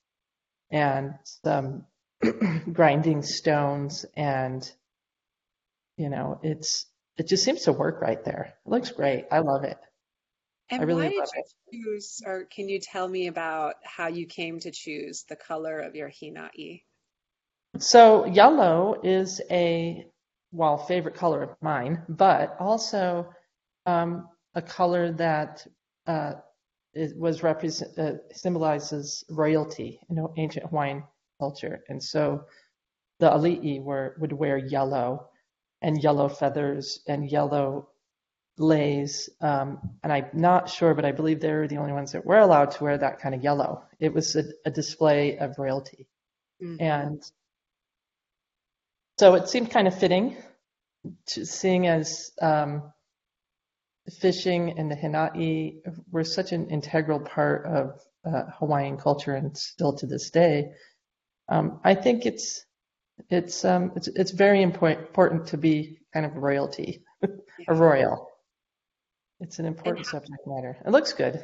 [0.72, 1.86] and some
[2.74, 4.72] grinding stones and
[5.98, 6.86] you know it's
[7.18, 8.54] it just seems to work right there.
[8.66, 9.26] It looks great.
[9.32, 9.78] I love it.
[10.70, 11.54] And I really why love did you it.
[11.72, 15.96] choose, or can you tell me about how you came to choose the color of
[15.96, 16.84] your hinai?
[17.80, 20.08] So yellow is a
[20.52, 23.34] well favorite color of mine, but also
[23.86, 25.66] um, a color that
[26.08, 26.34] uh,
[27.18, 31.04] was represent uh, symbolizes royalty in ancient Hawaiian
[31.40, 32.46] culture, and so
[33.20, 35.30] the ali'i were would wear yellow
[35.82, 37.90] and yellow feathers and yellow
[38.58, 42.40] leis, um, and I'm not sure, but I believe they're the only ones that were
[42.40, 43.84] allowed to wear that kind of yellow.
[44.00, 46.08] It was a, a display of royalty.
[46.62, 46.82] Mm-hmm.
[46.82, 47.24] And
[49.20, 50.38] so it seemed kind of fitting,
[51.28, 52.92] to, seeing as um,
[54.20, 55.76] fishing and the hinai
[56.12, 60.72] were such an integral part of uh, Hawaiian culture and still to this day.
[61.50, 62.66] Um, I think it's
[63.30, 67.04] it's um, it's it's very important to be kind of royalty,
[67.68, 68.27] a royal.
[69.40, 70.78] It's an important and, subject matter.
[70.86, 71.42] It looks good.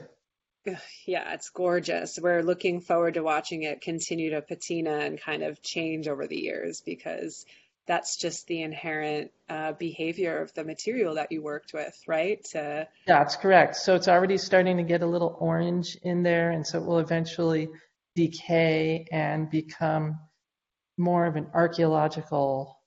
[1.06, 2.18] Yeah, it's gorgeous.
[2.22, 6.38] We're looking forward to watching it continue to patina and kind of change over the
[6.38, 7.46] years because
[7.86, 12.46] that's just the inherent uh, behavior of the material that you worked with, right?
[12.56, 13.76] Uh, that's correct.
[13.76, 17.00] So it's already starting to get a little orange in there, and so it will
[17.00, 17.68] eventually
[18.16, 20.18] decay and become
[20.98, 22.80] more of an archaeological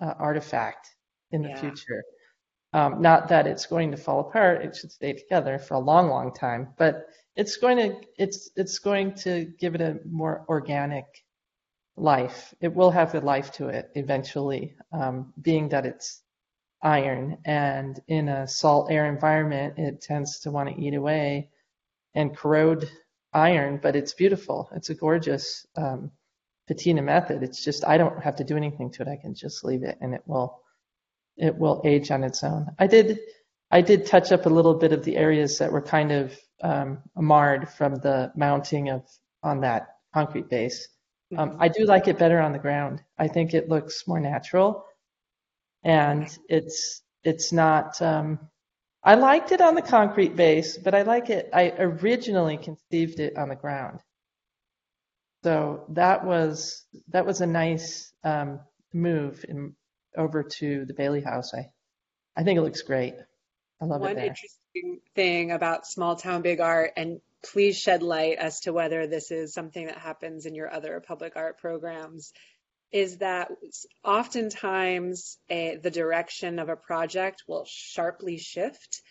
[0.00, 0.88] uh, artifact
[1.32, 1.60] in the yeah.
[1.60, 2.04] future.
[2.74, 6.08] Um, not that it's going to fall apart; it should stay together for a long,
[6.08, 6.74] long time.
[6.76, 7.06] But
[7.36, 11.06] it's going to it's it's going to give it a more organic
[11.96, 12.52] life.
[12.60, 16.22] It will have a life to it eventually, um, being that it's
[16.82, 21.50] iron and in a salt air environment, it tends to want to eat away
[22.14, 22.90] and corrode
[23.32, 23.78] iron.
[23.82, 24.68] But it's beautiful.
[24.74, 26.10] It's a gorgeous um,
[26.66, 27.44] patina method.
[27.44, 29.08] It's just I don't have to do anything to it.
[29.08, 30.60] I can just leave it, and it will
[31.36, 32.68] it will age on its own.
[32.78, 33.18] I did
[33.70, 36.98] I did touch up a little bit of the areas that were kind of um,
[37.16, 39.02] marred from the mounting of
[39.42, 40.88] on that concrete base.
[41.36, 41.62] Um, mm-hmm.
[41.62, 43.02] I do like it better on the ground.
[43.18, 44.84] I think it looks more natural,
[45.82, 48.00] and it's it's not.
[48.00, 48.38] Um,
[49.02, 51.50] I liked it on the concrete base, but I like it.
[51.52, 54.00] I originally conceived it on the ground,
[55.42, 58.60] so that was that was a nice um,
[58.92, 59.74] move in
[60.16, 61.54] over to the Bailey House.
[61.54, 61.70] I
[62.36, 63.14] I think it looks great.
[63.80, 64.26] I love One it there.
[64.26, 69.30] interesting thing about small town big art, and please shed light as to whether this
[69.30, 72.32] is something that happens in your other public art programs,
[72.90, 73.50] is that
[74.04, 79.02] oftentimes a, the direction of a project will sharply shift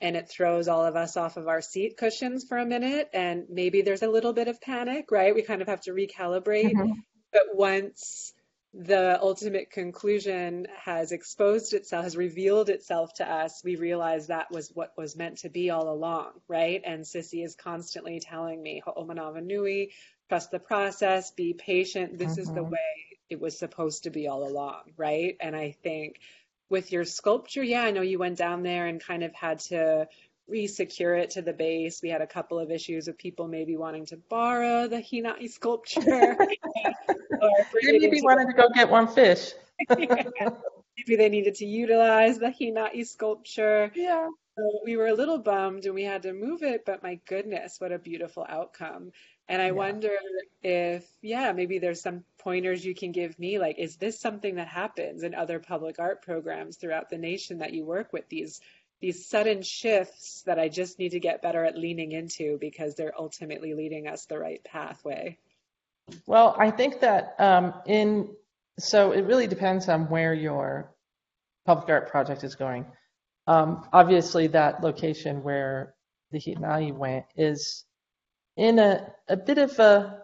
[0.00, 3.44] and it throws all of us off of our seat cushions for a minute and
[3.48, 6.92] maybe there's a little bit of panic right we kind of have to recalibrate mm-hmm.
[7.32, 8.32] but once
[8.74, 14.70] the ultimate conclusion has exposed itself, has revealed itself to us, we realize that was
[14.72, 16.80] what was meant to be all along, right?
[16.84, 19.92] And Sissy is constantly telling me, Ho'omanawa nui,
[20.28, 22.18] trust the process, be patient.
[22.18, 22.40] This mm-hmm.
[22.40, 22.70] is the mm-hmm.
[22.70, 22.78] way
[23.28, 25.36] it was supposed to be all along, right?
[25.40, 26.20] And I think
[26.70, 30.08] with your sculpture, yeah, I know you went down there and kind of had to
[30.52, 32.02] re-secure it to the base.
[32.02, 36.02] We had a couple of issues of people maybe wanting to borrow the Hinai sculpture.
[37.40, 37.50] or
[37.82, 39.52] maybe wanted to go get one fish.
[39.88, 43.90] maybe they needed to utilize the Hinai sculpture.
[43.94, 44.28] Yeah.
[44.58, 47.80] So we were a little bummed and we had to move it, but my goodness,
[47.80, 49.12] what a beautiful outcome.
[49.48, 49.72] And I yeah.
[49.72, 50.12] wonder
[50.62, 53.58] if, yeah, maybe there's some pointers you can give me.
[53.58, 57.72] Like, is this something that happens in other public art programs throughout the nation that
[57.72, 58.28] you work with?
[58.28, 58.60] These
[59.02, 63.12] these sudden shifts that I just need to get better at leaning into because they're
[63.18, 65.38] ultimately leading us the right pathway?
[66.26, 68.30] Well, I think that um, in
[68.78, 70.94] so it really depends on where your
[71.66, 72.86] public art project is going.
[73.46, 75.94] Um, obviously, that location where
[76.30, 77.84] the Hinai went is
[78.56, 80.22] in a, a bit of a,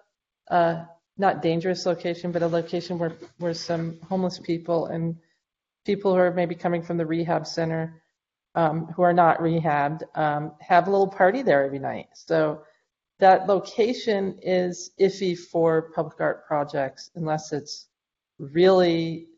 [0.49, 5.17] a not dangerous location, but a location where, where some homeless people and
[5.85, 8.03] people who are maybe coming from the rehab center
[8.59, 12.09] um, who are not rehabbed um, have a little party there every night.
[12.15, 12.63] So
[13.21, 17.87] that location is iffy for public art projects unless it's
[18.41, 19.29] really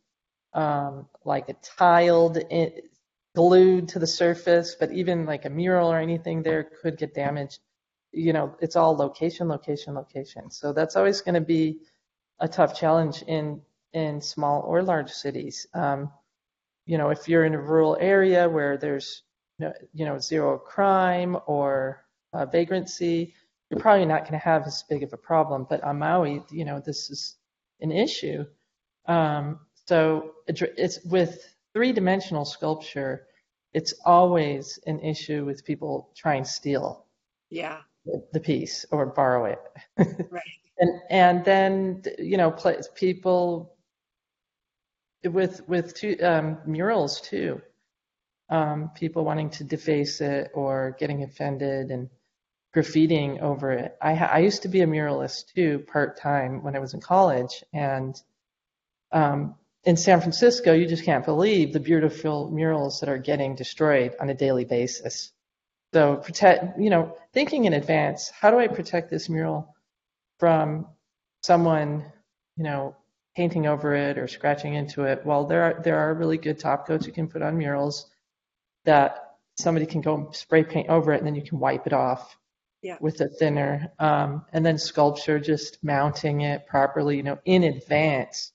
[0.55, 2.73] um, like a tiled, in,
[3.35, 4.75] glued to the surface.
[4.81, 7.59] But even like a mural or anything there could get damaged.
[8.13, 10.51] You know, it's all location, location, location.
[10.51, 11.81] So that's always going to be
[12.41, 13.61] a tough challenge in
[13.93, 15.67] in small or large cities.
[15.75, 16.11] Um,
[16.87, 19.23] you know, if you're in a rural area where there's,
[19.59, 23.35] you know, zero crime or uh, vagrancy,
[23.71, 25.67] you're probably not going to have as big of a problem.
[25.69, 27.37] But on Maui, you know, this is
[27.81, 28.45] an issue.
[29.07, 33.27] Um, so it's with three-dimensional sculpture,
[33.73, 37.07] it's always an issue with people trying to steal.
[37.51, 37.79] Yeah.
[38.33, 39.61] The piece or borrow it.
[40.31, 40.43] right.
[40.79, 42.51] and and then you know,
[42.95, 43.77] people
[45.25, 47.61] with with two, um, murals too.
[48.49, 52.11] Um, people wanting to deface it or getting offended and
[52.75, 53.97] graffitiing over it.
[54.01, 57.65] I, I used to be a muralist too, part time when I was in college,
[57.73, 58.21] and
[59.13, 59.55] um,
[59.85, 64.31] in San Francisco, you just can't believe the beautiful murals that are getting destroyed on
[64.31, 65.33] a daily basis.
[65.93, 69.75] So protect, you know, thinking in advance, how do I protect this mural
[70.39, 70.87] from
[71.43, 72.05] someone,
[72.57, 72.97] you know,
[73.41, 75.25] painting over it or scratching into it.
[75.25, 78.11] Well, there are there are really good top coats you can put on murals
[78.85, 82.37] that somebody can go spray paint over it and then you can wipe it off
[82.83, 82.99] yeah.
[83.01, 83.91] with a thinner.
[83.99, 88.53] Um, and then sculpture, just mounting it properly, you know, in advance,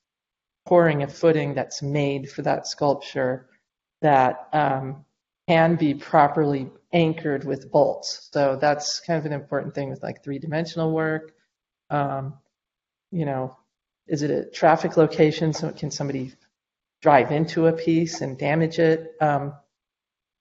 [0.67, 3.49] pouring a footing that's made for that sculpture
[4.03, 5.03] that um,
[5.47, 8.29] can be properly anchored with bolts.
[8.31, 11.33] So that's kind of an important thing with like three dimensional work.
[11.89, 12.35] Um,
[13.11, 13.57] you know,
[14.07, 15.53] is it a traffic location?
[15.53, 16.33] So can somebody
[17.01, 19.15] drive into a piece and damage it?
[19.21, 19.53] Um,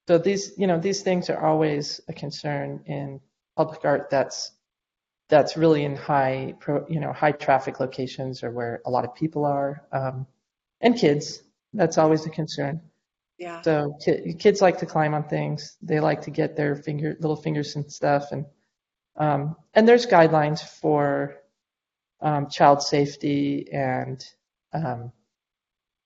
[0.06, 3.20] so these, you know, these things are always a concern in
[3.56, 4.10] public art.
[4.10, 4.52] That's
[5.30, 6.54] that's really in high,
[6.88, 10.26] you know, high traffic locations or where a lot of people are, um,
[10.80, 11.42] and kids.
[11.72, 12.80] That's always a concern.
[13.38, 13.62] Yeah.
[13.62, 13.98] So
[14.38, 15.76] kids like to climb on things.
[15.82, 18.44] They like to get their finger, little fingers and stuff, and
[19.16, 21.36] um, and there's guidelines for
[22.20, 24.24] um, child safety and
[24.72, 25.12] um,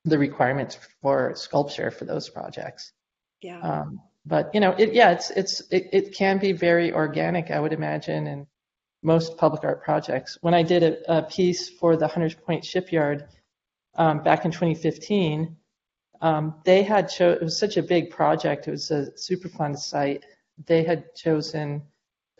[0.05, 2.93] the requirements for sculpture for those projects.
[3.41, 3.61] Yeah.
[3.61, 7.61] Um, but you know, it, yeah, it's it's it, it, can be very organic, I
[7.61, 8.47] would imagine, in
[9.03, 10.37] most public art projects.
[10.43, 13.29] When I did a, a piece for the Hunters Point Shipyard
[13.95, 15.57] um, back in 2015,
[16.21, 18.69] um, they had cho- it was such a big project.
[18.69, 20.25] It was a Superfund site.
[20.67, 21.83] They had chosen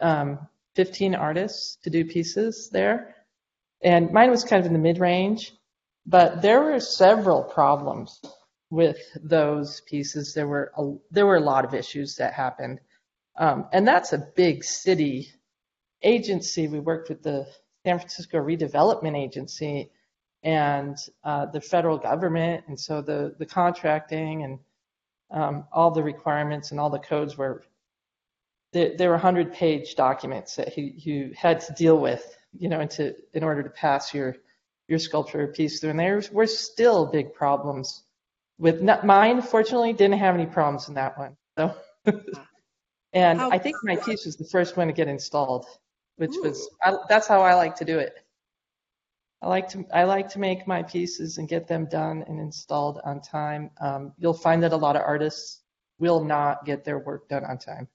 [0.01, 3.15] um, 15 artists to do pieces there,
[3.83, 5.53] and mine was kind of in the mid range,
[6.07, 8.21] but there were several problems
[8.71, 10.35] with those pieces.
[10.35, 12.81] There were a, there were a lot of issues that happened,
[13.37, 15.33] um, and that's a big city
[16.03, 16.69] agency.
[16.69, 17.47] We worked with the
[17.85, 19.91] San Francisco Redevelopment Agency
[20.43, 24.59] and uh, the federal government, and so the the contracting and
[25.31, 27.65] um, all the requirements and all the codes were
[28.73, 32.81] there, there were 100 page documents that he, you had to deal with you know,
[32.81, 34.37] into in order to pass your
[34.89, 35.91] your sculpture piece through.
[35.91, 38.05] And there were still big problems
[38.59, 39.43] with not, mine.
[39.43, 41.37] Fortunately, didn't have any problems in that one.
[41.57, 41.75] So,
[43.13, 45.67] and how, I think my piece was the first one to get installed,
[46.17, 46.43] which ooh.
[46.43, 48.15] was I, that's how I like to do it.
[49.41, 53.01] I like to I like to make my pieces and get them done and installed
[53.05, 53.71] on time.
[53.81, 55.61] Um, you'll find that a lot of artists
[55.99, 57.89] will not get their work done on time.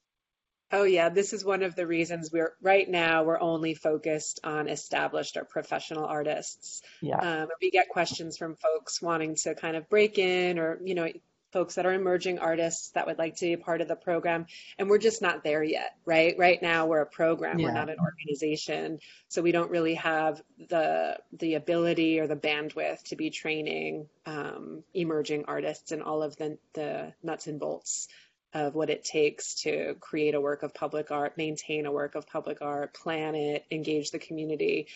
[0.74, 4.68] Oh yeah, this is one of the reasons we're right now we're only focused on
[4.68, 6.82] established or professional artists.
[7.00, 7.20] Yeah.
[7.20, 11.08] Um, we get questions from folks wanting to kind of break in or you know
[11.52, 14.48] folks that are emerging artists that would like to be a part of the program
[14.80, 17.68] and we're just not there yet right right now we're a program yeah.
[17.68, 18.98] we're not an organization
[19.28, 24.84] so we don't really have the the ability or the bandwidth to be training um,
[24.96, 28.08] emerging artists and all of the the nuts and bolts
[28.54, 32.28] of what it takes to create a work of public art maintain a work of
[32.28, 34.88] public art plan it engage the community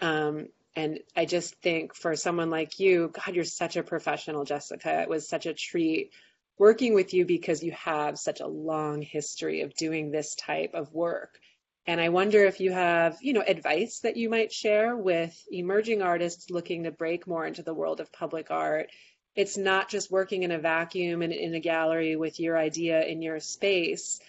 [0.00, 5.02] um, and I just think for someone like you, God, you're such a professional, Jessica.
[5.02, 6.10] It was such a treat
[6.58, 10.92] working with you because you have such a long history of doing this type of
[10.92, 11.38] work.
[11.86, 16.00] And I wonder if you have, you know, advice that you might share with emerging
[16.00, 18.90] artists looking to break more into the world of public art.
[19.36, 23.22] It's not just working in a vacuum and in a gallery with your idea in
[23.22, 24.20] your space.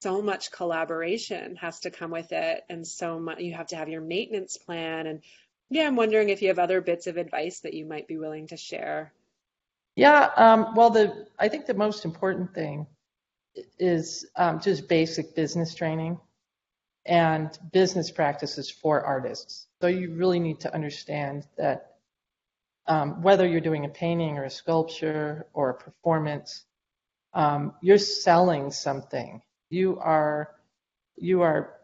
[0.00, 3.88] So much collaboration has to come with it, and so much you have to have
[3.88, 5.22] your maintenance plan and
[5.70, 8.46] yeah, I'm wondering if you have other bits of advice that you might be willing
[8.48, 9.12] to share.
[9.96, 12.86] Yeah, um, well, the I think the most important thing
[13.78, 16.18] is um, just basic business training
[17.04, 19.66] and business practices for artists.
[19.80, 21.87] So you really need to understand that
[22.88, 26.64] um, whether you're doing a painting or a sculpture or a performance,
[27.34, 29.42] um, you're selling something.
[29.70, 30.54] You are
[31.16, 31.74] you are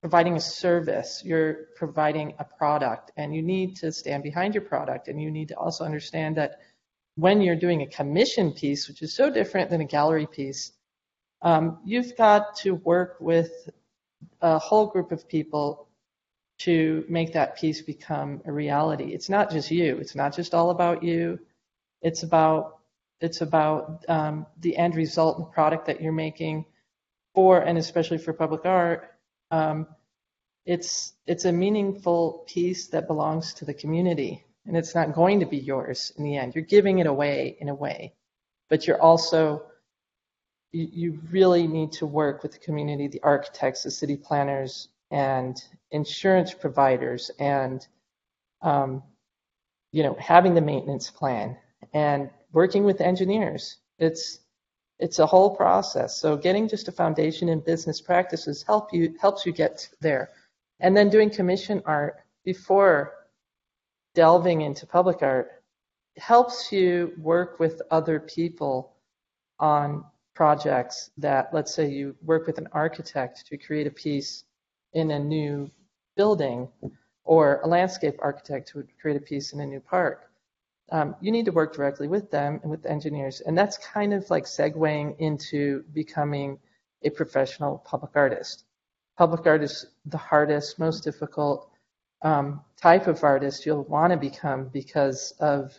[0.00, 5.08] providing a service, you're providing a product, and you need to stand behind your product.
[5.08, 6.60] And you need to also understand that
[7.16, 10.72] when you're doing a commission piece, which is so different than a gallery piece,
[11.42, 13.50] um, you've got to work with
[14.40, 15.88] a whole group of people
[16.58, 19.12] to make that piece become a reality.
[19.12, 19.96] It's not just you.
[19.98, 21.38] It's not just all about you.
[22.02, 22.78] It's about
[23.20, 26.66] it's about um, the end result and product that you're making
[27.34, 29.14] for, and especially for public art,
[29.50, 29.86] um,
[30.66, 35.46] it's it's a meaningful piece that belongs to the community, and it's not going to
[35.46, 36.54] be yours in the end.
[36.54, 38.14] You're giving it away in a way,
[38.70, 39.64] but you're also
[40.72, 45.62] you, you really need to work with the community, the architects, the city planners, and
[45.94, 47.86] insurance providers, and
[48.62, 49.02] um,
[49.92, 51.56] you know having the maintenance plan
[51.92, 53.76] and working with engineers.
[53.98, 54.40] It's
[54.98, 56.20] it's a whole process.
[56.20, 60.30] So getting just a foundation in business practices help you helps you get there.
[60.80, 63.14] And then doing commission art before
[64.14, 65.62] delving into public art
[66.16, 68.94] helps you work with other people
[69.58, 74.44] on projects that let's say you work with an architect to create a piece
[74.92, 75.70] in a new
[76.16, 76.68] building
[77.24, 80.30] or a landscape architect who would create a piece in a new park
[80.92, 83.40] um, you need to work directly with them and with the engineers.
[83.40, 86.58] And that's kind of like segueing into becoming
[87.02, 88.64] a professional public artist.
[89.16, 91.70] Public art is the hardest, most difficult
[92.22, 95.72] um, type of artist you'll want to become because of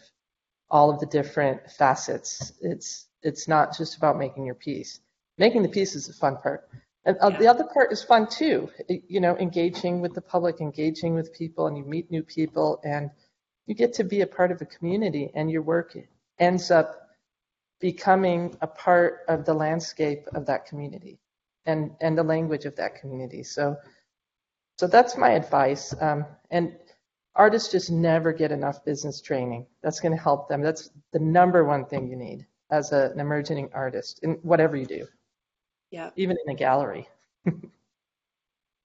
[0.69, 2.53] all of the different facets.
[2.61, 4.99] It's it's not just about making your piece.
[5.37, 6.69] Making the piece is the fun part.
[7.05, 8.69] And uh, the other part is fun too.
[8.87, 13.11] You know, engaging with the public, engaging with people, and you meet new people and
[13.67, 15.95] you get to be a part of a community and your work
[16.39, 17.09] ends up
[17.79, 21.19] becoming a part of the landscape of that community
[21.65, 23.43] and, and the language of that community.
[23.43, 23.77] So,
[24.77, 25.93] so that's my advice.
[25.99, 26.75] Um, and
[27.35, 29.65] artists just never get enough business training.
[29.83, 30.61] That's going to help them.
[30.61, 34.85] That's the number one thing you need as a, an emerging artist in whatever you
[34.85, 35.07] do.
[35.95, 36.09] Yeah.
[36.17, 37.07] Even in a gallery.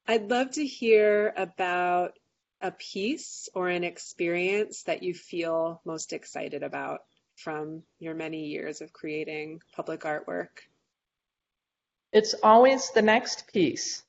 [0.07, 2.13] I'd love to hear about
[2.61, 7.01] a piece or an experience that you feel most excited about
[7.35, 10.69] from your many years of creating public artwork?
[12.13, 14.05] It's always the next piece.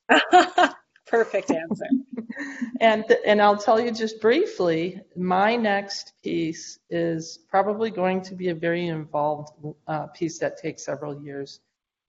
[1.08, 1.86] Perfect answer.
[2.80, 8.50] and and I'll tell you just briefly, my next piece is probably going to be
[8.50, 9.54] a very involved
[9.88, 11.58] uh, piece that takes several years,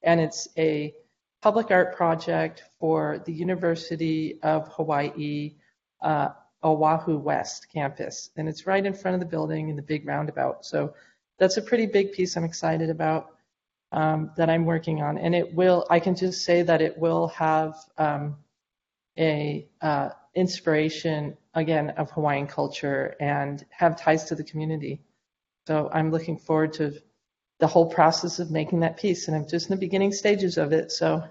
[0.04, 0.94] and it's a
[1.42, 5.56] public art project for the University of Hawaii
[6.02, 6.30] uh,
[6.64, 10.66] Oahu West campus, and it's right in front of the building in the big roundabout.
[10.66, 10.94] So
[11.38, 13.36] that's a pretty big piece I'm excited about
[13.92, 15.86] um, that I'm working on, and it will.
[15.90, 18.38] I can just say that it will have um,
[19.18, 25.02] a uh, inspiration again of Hawaiian culture and have ties to the community.
[25.68, 26.94] So I'm looking forward to
[27.64, 30.74] the whole process of making that piece, and I'm just in the beginning stages of
[30.74, 30.92] it.
[30.92, 31.24] So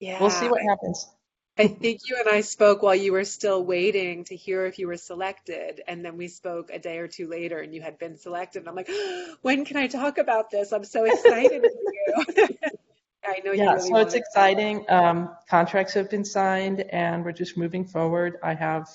[0.00, 1.08] Yeah, we'll see what happens.
[1.56, 4.88] I think you and I spoke while you were still waiting to hear if you
[4.88, 8.16] were selected, and then we spoke a day or two later, and you had been
[8.16, 8.58] selected.
[8.62, 8.90] And I'm like,
[9.42, 10.72] when can I talk about this?
[10.72, 12.48] I'm so excited for you.
[13.24, 14.86] I know Yeah, really so it's exciting.
[14.88, 18.40] Um, contracts have been signed, and we're just moving forward.
[18.42, 18.88] I have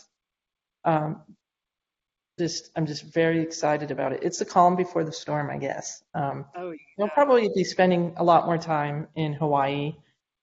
[0.84, 1.22] um,
[2.46, 4.20] just I'm just very excited about it.
[4.28, 6.04] It's the calm before the storm, I guess.
[6.14, 9.96] Um, Oh, We'll probably be spending a lot more time in Hawaii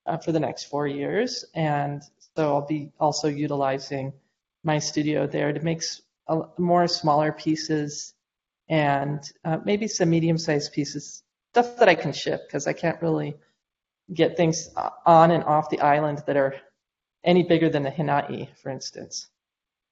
[0.07, 2.01] uh, for the next four years, and
[2.35, 4.13] so I'll be also utilizing
[4.63, 8.13] my studio there to make s- a, more smaller pieces
[8.69, 11.23] and uh, maybe some medium-sized pieces,
[11.53, 13.35] stuff that I can ship because I can't really
[14.13, 14.69] get things
[15.05, 16.55] on and off the island that are
[17.23, 19.27] any bigger than the Hinai, for instance.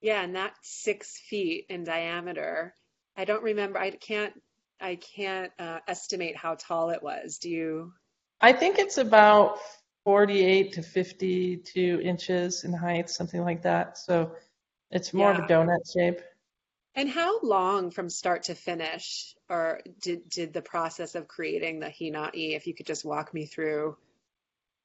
[0.01, 2.75] Yeah, and that's six feet in diameter.
[3.15, 3.79] I don't remember.
[3.79, 4.33] I can't.
[4.79, 7.39] I can't uh, estimate how tall it was.
[7.39, 7.93] Do you?
[8.39, 9.57] I think it's about
[10.03, 13.97] 48 to 52 inches in height, something like that.
[13.97, 14.33] So
[14.91, 16.21] it's more of a donut shape.
[16.93, 21.87] And how long from start to finish, or did did the process of creating the
[21.87, 23.97] Hinai, if you could just walk me through?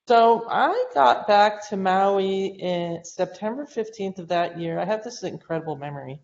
[0.08, 4.80] So I got back to Maui in September 15th of that year.
[4.80, 6.20] I have this incredible memory.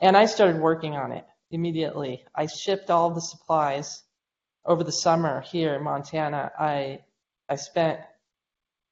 [0.00, 2.24] And I started working on it immediately.
[2.34, 4.02] I shipped all the supplies
[4.64, 6.50] over the summer here in Montana.
[6.58, 7.00] I
[7.48, 8.00] I spent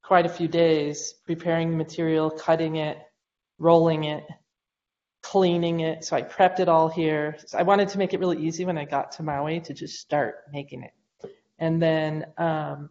[0.03, 2.99] quite a few days preparing the material, cutting it,
[3.59, 4.25] rolling it,
[5.23, 6.05] cleaning it.
[6.05, 7.37] So I prepped it all here.
[7.47, 9.99] So I wanted to make it really easy when I got to Maui to just
[9.99, 10.93] start making it.
[11.59, 12.91] And then um,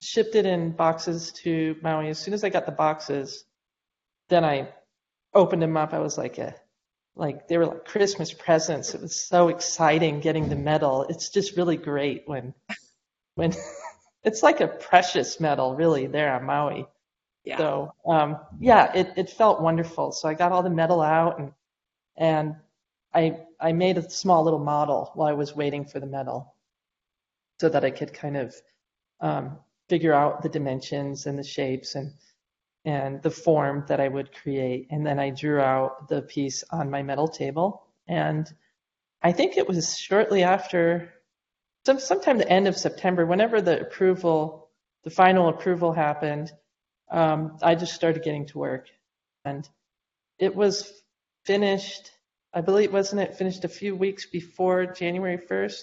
[0.00, 2.08] shipped it in boxes to Maui.
[2.08, 3.44] As soon as I got the boxes,
[4.28, 4.68] then I
[5.34, 5.92] opened them up.
[5.92, 6.54] I was like a
[7.14, 8.94] like they were like Christmas presents.
[8.94, 11.06] It was so exciting getting the metal.
[11.08, 12.54] It's just really great when
[13.34, 13.54] when
[14.24, 16.86] it's like a precious metal really there on Maui.
[17.44, 17.58] Yeah.
[17.58, 20.12] So um, yeah, it, it felt wonderful.
[20.12, 21.52] So I got all the metal out and
[22.16, 22.56] and
[23.14, 26.54] I I made a small little model while I was waiting for the metal,
[27.60, 28.54] so that I could kind of
[29.20, 29.58] um,
[29.88, 32.12] figure out the dimensions and the shapes and
[32.86, 34.86] and the form that I would create.
[34.90, 37.82] And then I drew out the piece on my metal table.
[38.06, 38.48] And
[39.20, 41.12] I think it was shortly after,
[41.84, 44.70] some sometime the end of September, whenever the approval,
[45.02, 46.52] the final approval happened,
[47.10, 48.86] um, I just started getting to work.
[49.44, 49.68] And
[50.38, 50.92] it was
[51.44, 52.12] finished,
[52.54, 55.82] I believe, wasn't it finished a few weeks before January 1st?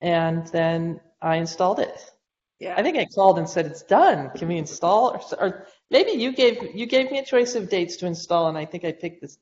[0.00, 2.10] And then I installed it.
[2.60, 2.74] Yeah.
[2.76, 4.30] I think I called and said it's done.
[4.36, 5.12] Can we install?
[5.14, 8.56] Or, or maybe you gave you gave me a choice of dates to install, and
[8.58, 9.38] I think I picked this.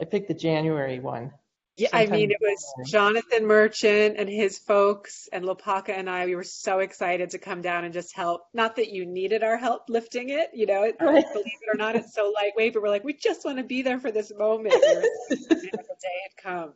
[0.00, 1.32] I picked the January one.
[1.78, 6.26] Yeah, I mean, it was Jonathan Merchant and his folks and Lopaka and I.
[6.26, 8.42] We were so excited to come down and just help.
[8.52, 11.96] Not that you needed our help lifting it, you know, it, believe it or not,
[11.96, 14.74] it's so lightweight, but we're like, we just want to be there for this moment.
[14.74, 16.74] We were excited that the day had come.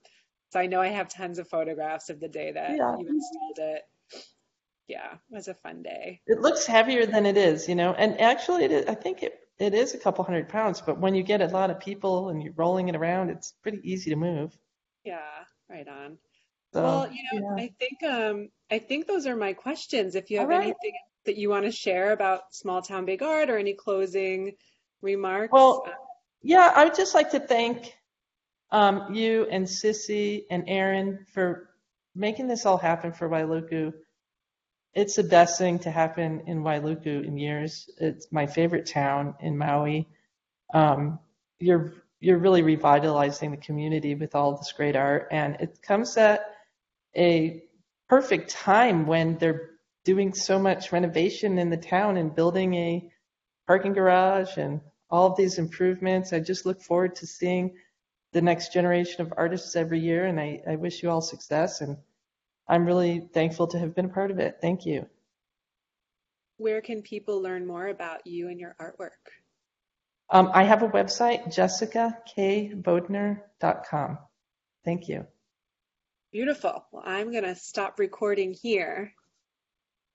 [0.51, 2.97] So I know I have tons of photographs of the day that Yeah.
[2.99, 3.83] you installed it.
[4.89, 6.21] Yeah, it was a fun day.
[6.27, 7.93] It looks heavier than it is, you know.
[7.93, 10.81] And actually, it is, I think it it is a couple hundred pounds.
[10.81, 13.81] But when you get a lot of people and you're rolling it around, it's pretty
[13.83, 14.57] easy to move.
[15.05, 15.21] Yeah,
[15.69, 16.19] right on.
[16.73, 17.65] So Well, you know, yeah.
[17.65, 20.15] I think um I think those are my questions.
[20.15, 20.63] If you have right.
[20.63, 20.93] anything
[21.25, 24.57] that you want to share about Small Town Big Art or any closing
[25.03, 25.53] remarks.
[25.53, 25.93] Well, uh,
[26.43, 27.95] yeah, I would just like to thank
[28.71, 31.71] um, you and Sissy and Aaron for
[32.15, 33.93] making this all happen for Wailuku.
[34.97, 37.91] It's the best thing to happen in Wailuku in years.
[37.99, 40.09] It's my favorite town in Maui.
[40.73, 41.19] Um,
[41.59, 46.47] you're you're really revitalizing the community with all this great art, and it comes at
[47.15, 47.63] a
[48.09, 49.73] perfect time when they're
[50.07, 53.13] doing so much renovation in the town and building a
[53.67, 54.81] parking garage and
[55.11, 56.33] all of these improvements.
[56.33, 57.77] I just look forward to seeing
[58.33, 61.83] the next generation of artists every year, and I, I wish you all success.
[61.83, 61.99] And
[62.69, 64.59] I'm really thankful to have been a part of it.
[64.61, 65.07] Thank you.
[66.59, 69.11] where can people learn more about you and your artwork?
[70.31, 74.19] Um, I have a website, jessicakbodner.com.
[74.85, 75.27] Thank you.
[76.33, 76.85] Beautiful.
[76.91, 79.13] Well, I'm going to stop recording here.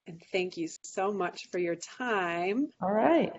[0.07, 2.69] And thank you so much for your time.
[2.81, 3.33] All right.